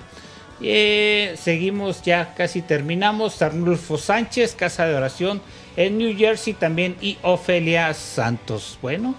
[0.60, 3.40] Eh, seguimos ya casi terminamos.
[3.42, 5.40] Arnulfo Sánchez, Casa de Oración
[5.76, 8.78] en New Jersey también y Ofelia Santos.
[8.82, 9.14] Bueno,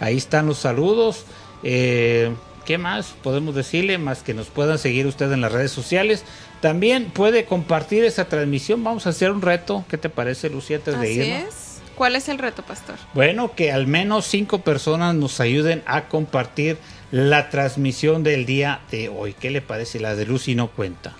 [0.00, 1.24] ahí están los saludos.
[1.62, 2.32] Eh,
[2.64, 3.98] ¿Qué más podemos decirle?
[3.98, 6.24] Más que nos puedan seguir ustedes en las redes sociales.
[6.60, 8.84] También puede compartir esa transmisión.
[8.84, 9.84] Vamos a hacer un reto.
[9.88, 11.48] ¿Qué te parece, Lucía, antes de Así irnos?
[11.48, 11.69] es.
[12.00, 12.94] ¿Cuál es el reto, pastor?
[13.12, 16.78] Bueno, que al menos cinco personas nos ayuden a compartir
[17.10, 19.34] la transmisión del día de hoy.
[19.34, 20.00] ¿Qué le parece?
[20.00, 21.12] La de Lucy no cuenta.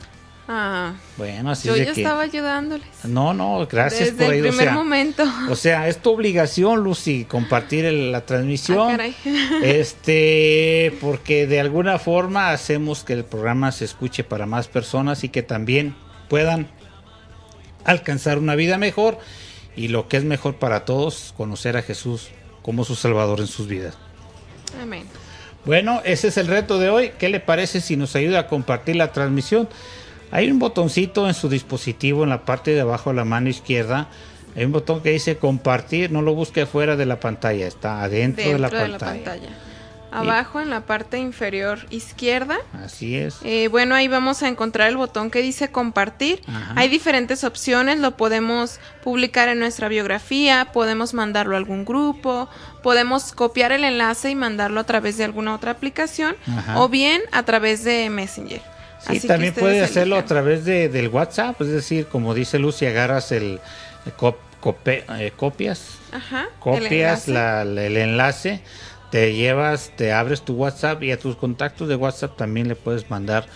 [0.48, 2.00] Ah, Bueno, así yo es de ya que...
[2.00, 2.86] estaba ayudándoles.
[3.04, 4.48] No, no, gracias Desde por el ahí.
[4.48, 5.24] o primer sea, momento.
[5.50, 8.88] O sea, es tu obligación, Lucy, compartir el- la transmisión.
[8.88, 9.14] Ah, caray.
[9.62, 15.28] este, porque de alguna forma hacemos que el programa se escuche para más personas y
[15.28, 15.94] que también
[16.30, 16.68] puedan
[17.84, 19.18] alcanzar una vida mejor
[19.76, 22.28] y lo que es mejor para todos, conocer a Jesús
[22.62, 23.96] como su Salvador en sus vidas.
[24.80, 25.04] Amén.
[25.64, 27.12] Bueno, ese es el reto de hoy.
[27.18, 29.68] ¿Qué le parece si nos ayuda a compartir la transmisión?
[30.30, 34.08] Hay un botoncito en su dispositivo en la parte de abajo de la mano izquierda.
[34.56, 36.10] Hay un botón que dice compartir.
[36.10, 39.48] No lo busque afuera de la pantalla, está adentro de, la, pantalla.
[40.12, 42.58] Abajo en la parte inferior izquierda.
[42.84, 43.36] Así es.
[43.44, 46.42] Eh, bueno, ahí vamos a encontrar el botón que dice compartir.
[46.48, 46.72] Ajá.
[46.76, 52.48] Hay diferentes opciones, lo podemos publicar en nuestra biografía, podemos mandarlo a algún grupo,
[52.82, 56.80] podemos copiar el enlace y mandarlo a través de alguna otra aplicación Ajá.
[56.80, 58.60] o bien a través de Messenger.
[59.00, 61.60] Sí, Así también puede hacerlo a través de, del WhatsApp.
[61.62, 63.58] Es decir, como dice Lucy, agarras el,
[64.04, 67.30] el cop- cope- eh, copias Ajá, el copias enlace.
[67.32, 68.60] la- la- el enlace,
[69.10, 73.10] te llevas, te abres tu WhatsApp y a tus contactos de WhatsApp también le puedes
[73.10, 73.46] mandar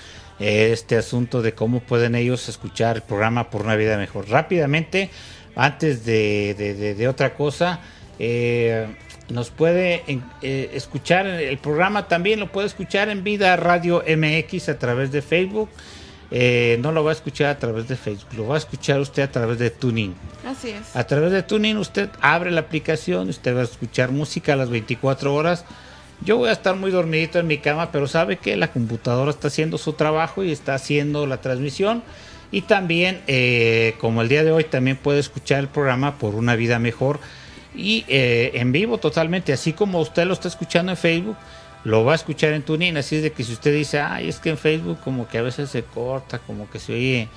[0.41, 4.29] eh, este asunto de cómo pueden ellos escuchar el programa por una vida mejor.
[4.29, 5.11] Rápidamente,
[5.57, 7.81] antes de, de- de- otra cosa,
[8.19, 8.89] eh,
[9.29, 10.03] nos puede
[10.43, 15.23] eh, escuchar el programa también, lo puede escuchar en Vida Radio MX a través de
[15.23, 15.69] Facebook.
[16.31, 19.23] Eh, no lo va a escuchar a través de Facebook, lo va a escuchar usted
[19.23, 20.15] a través de TuneIn.
[20.47, 20.97] Así es.
[20.97, 24.71] A través de TuneIn usted abre la aplicación, usted va a escuchar música a las
[24.71, 25.65] 24 horas.
[26.23, 29.49] Yo voy a estar muy dormidito en mi cama, pero sabe que la computadora está
[29.49, 32.03] haciendo su trabajo y está haciendo la transmisión
[32.51, 36.57] Y también, eh, como el día de hoy, también puede escuchar el programa por una
[36.57, 37.21] vida mejor
[37.75, 41.37] y eh, en vivo totalmente, así como usted lo está escuchando en Facebook,
[41.85, 42.97] lo va a escuchar en TuneIn.
[42.97, 45.43] Así es de que si usted dice, ay, es que en Facebook como que a
[45.43, 47.29] veces se corta, como que se oye,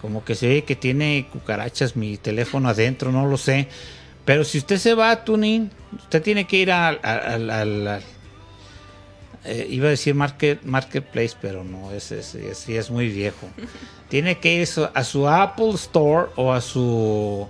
[0.00, 3.68] como que se oye que tiene cucarachas mi teléfono adentro, no lo sé.
[4.24, 8.02] Pero si usted se va a TuneIn, usted tiene que ir al, al- al- al-
[9.44, 13.48] eh, iba a decir market, Marketplace, pero no, ese es, es, es muy viejo.
[14.08, 17.46] Tiene que ir a su Apple Store o a su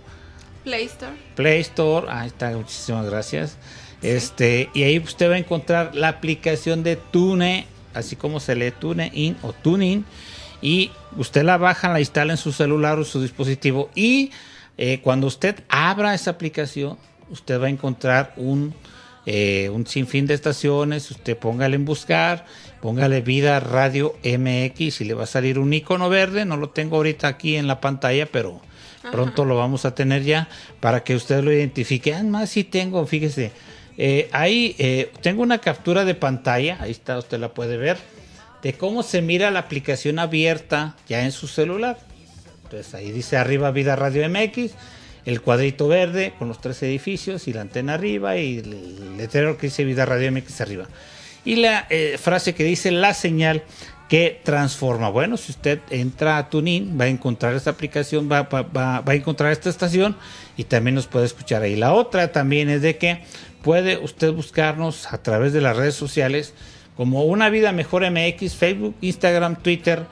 [0.64, 1.14] Play Store.
[1.36, 2.06] Play Store.
[2.10, 3.56] Ahí está, muchísimas gracias.
[4.02, 8.72] Este, y ahí usted va a encontrar la aplicación de Tune, así como se lee
[8.78, 10.04] TuneIn o TuneIn.
[10.60, 13.90] Y usted la baja, la instala en su celular o su dispositivo.
[13.94, 14.30] Y
[14.76, 16.96] eh, cuando usted abra esa aplicación,
[17.30, 18.74] usted va a encontrar un,
[19.26, 21.10] eh, un sinfín de estaciones.
[21.10, 22.44] Usted póngale en buscar,
[22.80, 26.44] póngale Vida Radio MX y le va a salir un icono verde.
[26.44, 28.60] No lo tengo ahorita aquí en la pantalla, pero
[29.12, 30.48] pronto lo vamos a tener ya
[30.80, 32.14] para que usted lo identifique.
[32.14, 33.52] Además, sí tengo, fíjese,
[33.98, 37.98] eh, ahí eh, tengo una captura de pantalla, ahí está, usted la puede ver,
[38.62, 41.98] de cómo se mira la aplicación abierta ya en su celular.
[42.64, 44.72] Entonces ahí dice arriba Vida Radio MX,
[45.26, 49.66] el cuadrito verde con los tres edificios y la antena arriba y el letrero que
[49.66, 50.86] dice Vida Radio MX arriba.
[51.44, 53.62] Y la eh, frase que dice la señal
[54.08, 55.10] que transforma.
[55.10, 59.52] Bueno, si usted entra a Tunin, va a encontrar esta aplicación, va, va- a encontrar
[59.52, 60.16] esta estación
[60.56, 61.76] y también nos puede escuchar ahí.
[61.76, 63.22] La otra también es de que
[63.68, 66.54] puede usted buscarnos a través de las redes sociales
[66.96, 70.06] como Una Vida Mejor MX, Facebook, Instagram, Twitter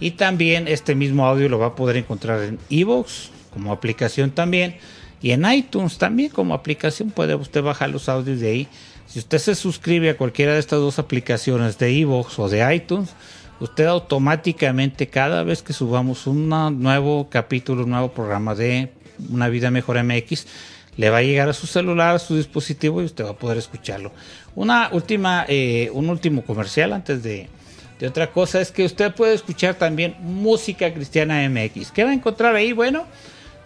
[0.00, 4.78] y también este mismo audio lo va a poder encontrar en Evox como aplicación también
[5.20, 8.68] y en iTunes también como aplicación puede usted bajar los audios de ahí.
[9.06, 13.10] Si usted se suscribe a cualquiera de estas dos aplicaciones de Evox o de iTunes,
[13.60, 18.90] usted automáticamente cada vez que subamos un nuevo capítulo, un nuevo programa de
[19.28, 20.46] Una Vida Mejor MX,
[20.96, 23.58] le va a llegar a su celular, a su dispositivo y usted va a poder
[23.58, 24.12] escucharlo.
[24.54, 27.48] Una última, eh, un último comercial antes de,
[27.98, 31.92] de otra cosa es que usted puede escuchar también música cristiana MX.
[31.92, 32.72] ¿Qué va a encontrar ahí?
[32.72, 33.06] Bueno,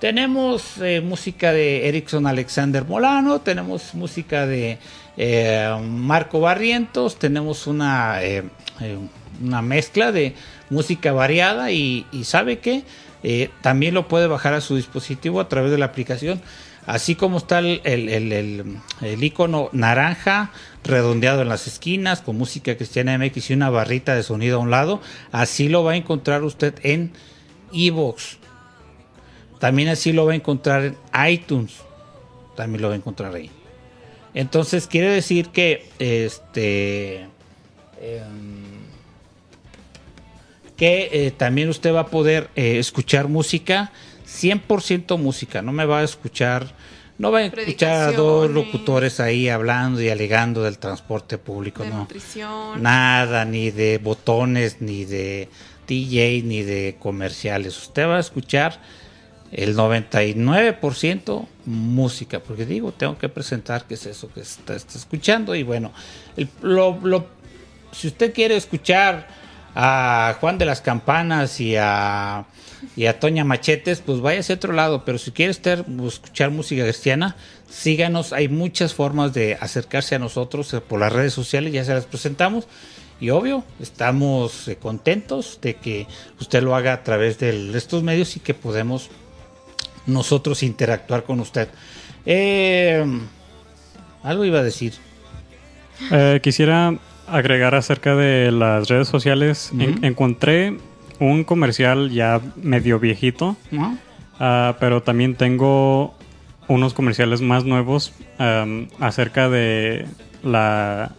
[0.01, 4.78] tenemos eh, música de Erickson Alexander Molano, tenemos música de
[5.16, 8.20] eh, Marco Barrientos, tenemos una,
[9.43, 10.35] una mezcla de
[10.70, 12.82] música variada y, ¿sabe qué?
[13.23, 16.40] Eh, también lo puede bajar a su dispositivo a través de la aplicación.
[16.87, 20.53] Así como está el, el, el- icono naranja
[20.85, 24.71] redondeado en las esquinas con música cristiana MX y una barrita de sonido a un
[24.71, 25.01] lado,
[25.33, 27.13] así lo va a encontrar usted en
[27.73, 28.39] Evox.
[29.59, 30.97] También así lo va a encontrar en
[31.29, 31.73] iTunes.
[32.57, 33.51] También lo va a encontrar ahí.
[34.35, 37.23] Entonces quiere decir que este
[38.01, 38.77] em,
[40.77, 43.93] que eh, también usted va a poder eh, escuchar música,
[44.27, 46.66] 100% música, no me va a escuchar,
[47.19, 51.90] no va a escuchar a dos locutores ahí hablando y alegando del transporte público, de
[51.90, 51.98] no.
[52.01, 52.82] nutrición.
[52.82, 55.48] Nada, ni de botones, ni de
[55.86, 57.77] DJ, ni de comerciales.
[57.78, 58.81] Usted va a escuchar
[59.53, 65.55] el 99% música, porque digo, tengo que presentar qué es eso que está, está escuchando.
[65.55, 65.93] Y bueno,
[66.36, 67.27] el- lo- lo-
[67.93, 69.28] si usted quiere escuchar
[69.74, 72.44] a Juan de las Campanas y a,
[72.95, 75.05] y a Toña Machetes, pues váyase a otro lado.
[75.05, 77.37] Pero si quiere usted escuchar música cristiana,
[77.69, 78.33] síganos.
[78.33, 82.05] Hay muchas formas de acercarse a nosotros eh, por las redes sociales, ya se las
[82.07, 82.67] presentamos.
[83.21, 86.07] Y obvio, estamos eh, contentos de que
[86.41, 89.09] usted lo haga a través de estos medios y que podemos
[90.07, 91.69] nosotros interactuar con usted.
[92.27, 93.05] Eh,
[94.23, 94.93] algo iba a decir.
[96.11, 99.71] Eh, quisiera agregar acerca de las redes sociales.
[99.79, 100.77] En- encontré
[101.21, 103.57] un comercial ya medio viejito,
[104.39, 106.15] ah, pero también tengo
[106.69, 108.13] unos comerciales más nuevos
[108.99, 110.07] acerca de
[110.43, 111.13] la,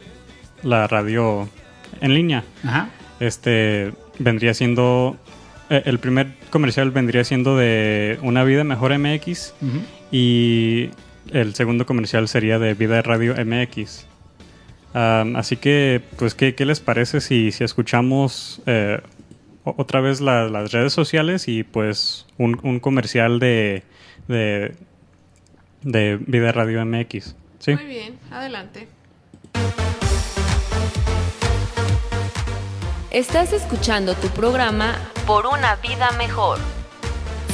[0.64, 1.50] la radio
[2.02, 2.44] en línea.
[2.64, 2.90] Ajá.
[3.20, 5.18] Este vendría siendo
[5.70, 9.54] eh, el primer comercial vendría siendo de Una vida mejor MX
[10.12, 10.90] y
[11.32, 14.06] el segundo comercial sería de Vida Radio MX.
[14.94, 19.00] Así que, pues, ¿qué, qué les parece si, si escuchamos eh,
[19.78, 23.84] otra vez la- las redes sociales y pues un, un comercial de,
[24.28, 24.76] de,
[25.82, 27.36] de Vida Radio MX?
[27.60, 27.74] ¿Sí?
[27.76, 28.88] Muy bien, adelante.
[33.12, 34.96] Estás escuchando tu programa
[35.26, 36.60] Por una vida mejor.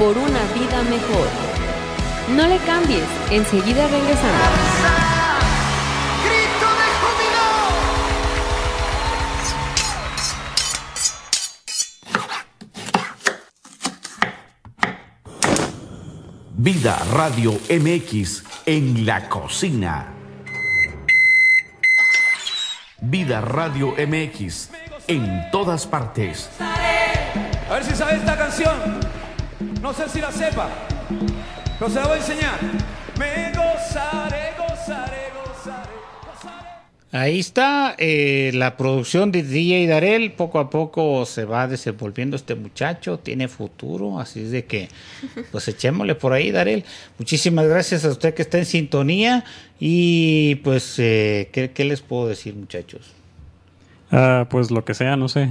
[0.00, 1.28] Por una vida mejor.
[2.36, 4.98] No le cambies, enseguida regresamos.
[16.56, 20.17] Vida Radio MX en la cocina.
[23.00, 24.70] Vida Radio MX
[25.06, 26.50] en todas partes.
[26.58, 28.74] A ver si sabe esta canción.
[29.80, 30.68] No sé si la sepa,
[31.78, 32.58] pero se la voy a enseñar.
[33.16, 35.97] Me gozaré, gozaré, gozaré.
[37.10, 40.32] Ahí está eh, la producción de DJ Darel.
[40.32, 43.18] Poco a poco se va desenvolviendo este muchacho.
[43.18, 44.20] Tiene futuro.
[44.20, 44.88] Así es de que,
[45.52, 46.84] pues echémosle por ahí, Darel.
[47.18, 49.44] Muchísimas gracias a usted que está en sintonía.
[49.80, 53.12] Y pues, eh, ¿qué, qué les puedo decir, muchachos?
[54.10, 55.48] Ah, pues lo que sea, no sé.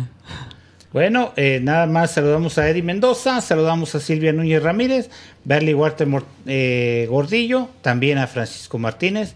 [0.94, 5.10] Bueno, eh, nada más saludamos a Eddie Mendoza, saludamos a Silvia Núñez Ramírez,
[5.44, 9.36] Berly Mor- eh, Gordillo, también a Francisco Martínez.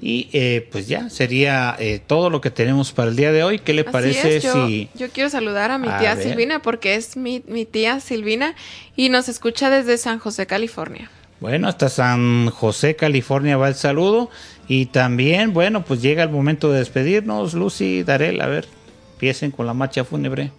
[0.00, 3.58] Y eh, pues ya sería eh, todo lo que tenemos para el día de hoy.
[3.58, 4.88] ¿Qué le Así parece es, yo, si...
[4.94, 6.28] yo quiero saludar a mi A tía ver.
[6.28, 8.54] Silvina porque es mi, mi tía Silvina
[8.94, 11.10] y nos escucha desde San José, California.
[11.40, 14.30] Bueno, hasta San José, California va el saludo.
[14.68, 17.54] Y también, bueno, pues llega el momento de despedirnos.
[17.54, 18.68] Lucy, Darel, a ver,
[19.14, 20.52] empiecen con la marcha fúnebre.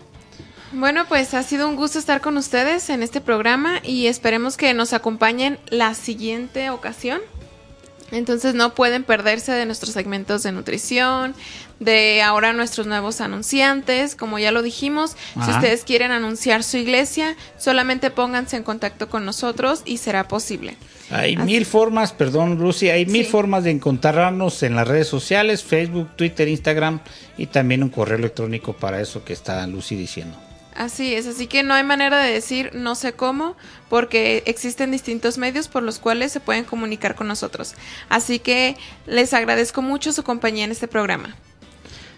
[0.71, 4.73] Bueno, pues ha sido un gusto estar con ustedes en este programa y esperemos que
[4.73, 7.21] nos acompañen la siguiente ocasión.
[8.11, 11.35] Entonces no pueden perderse de nuestros segmentos de nutrición,
[11.79, 15.15] de ahora nuestros nuevos anunciantes, como ya lo dijimos,
[15.45, 20.75] si ustedes quieren anunciar su iglesia, solamente pónganse en contacto con nosotros y será posible.
[21.09, 25.63] Hay Así- mil formas, perdón Lucy, hay mil formas de encontrarnos en las redes sociales,
[25.63, 26.99] Facebook, Twitter, Instagram
[27.37, 30.37] y también un correo electrónico para eso que está Lucy diciendo.
[30.79, 33.57] Así es, así que no hay manera de decir no sé cómo,
[33.89, 37.75] porque existen distintos medios por los cuales se pueden comunicar con nosotros.
[38.07, 41.35] Así que les agradezco mucho su compañía en este programa.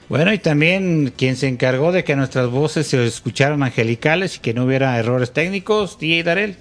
[0.10, 4.54] Bueno, y también quien se encargó de que nuestras voces se escucharan angelicales y que
[4.54, 6.56] no hubiera errores técnicos, DJ Darel.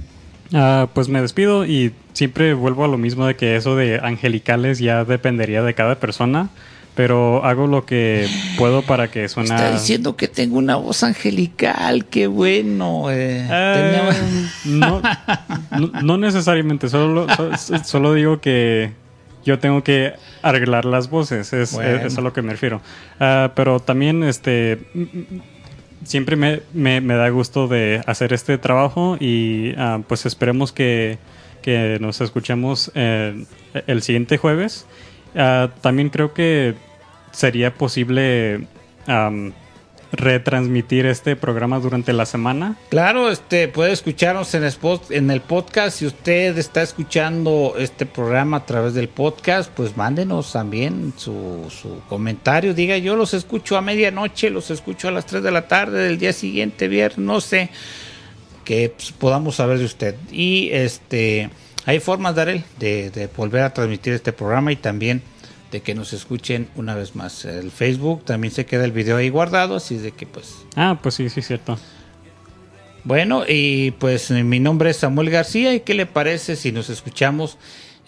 [0.55, 4.78] Ah, pues me despido y siempre vuelvo a lo mismo de que eso de angelicales
[4.78, 6.48] ya dependería de cada persona,
[6.94, 8.26] pero hago lo que
[8.58, 9.54] puedo para que suena...
[9.56, 13.10] Está diciendo que tengo una voz angelical, qué bueno.
[13.10, 13.46] eh.
[13.50, 14.12] Eh,
[14.64, 15.00] no,
[15.78, 17.26] no, no necesariamente, solo,
[17.58, 18.92] so- solo digo que
[19.44, 20.12] yo tengo que
[20.42, 22.06] arreglar las voces, es, Bueno.
[22.06, 22.82] es a lo que me refiero.
[23.18, 24.78] Ah, pero también este
[26.04, 31.18] siempre me, me- me da gusto de hacer este trabajo y ah, pues esperemos que,
[31.62, 33.44] que nos escuchemos eh,
[33.86, 34.86] el siguiente jueves.
[35.35, 36.74] Ah, también creo que
[37.32, 38.66] sería posible
[40.12, 42.77] retransmitir este programa durante la semana.
[42.89, 45.98] Claro, este puede escucharnos en, el podcast.
[45.98, 52.01] Si usted está escuchando este programa a través del podcast, pues mándenos también su, su
[52.09, 52.74] comentario.
[52.74, 56.19] Diga, yo los escucho a medianoche, los escucho a las 3 de la tarde del
[56.19, 57.70] día siguiente, viernes, no sé,
[58.65, 60.16] que pues, podamos saber de usted.
[60.32, 61.51] Y este,
[61.86, 65.23] hay formas, Darel, de, de volver a transmitir este programa y también
[65.73, 67.44] de que nos escuchen una vez más.
[67.44, 71.15] El Facebook también se queda el video ahí guardado, así de que pues Ah, pues
[71.15, 71.78] sí, sí, cierto.
[73.05, 77.57] bueno, y pues mi nombre es Samuel García y qué le parece si nos escuchamos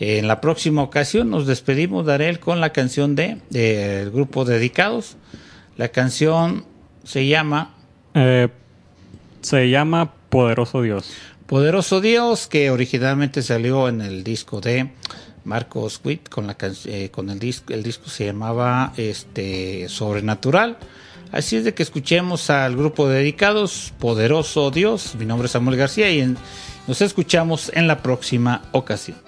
[0.01, 1.31] en la próxima ocasión.
[1.31, 5.17] Nos despedimos, Darel, con la canción de del grupo Dedicados.
[5.77, 6.65] La canción
[7.05, 7.75] se llama
[8.15, 8.49] Eh,
[9.41, 11.13] se llama Poderoso Dios.
[11.57, 14.91] Poderoso Dios, que originalmente salió en el disco de
[15.45, 16.57] Marcos Witt con la
[16.87, 20.79] eh, con el disco el disco se llamaba este Sobrenatural.
[21.31, 25.15] Así es de que escuchemos al grupo de dedicados Poderoso Dios.
[25.19, 26.39] Mi nombre es Samuel García y en-
[26.89, 29.19] nos escuchamos en la próxima ocasión.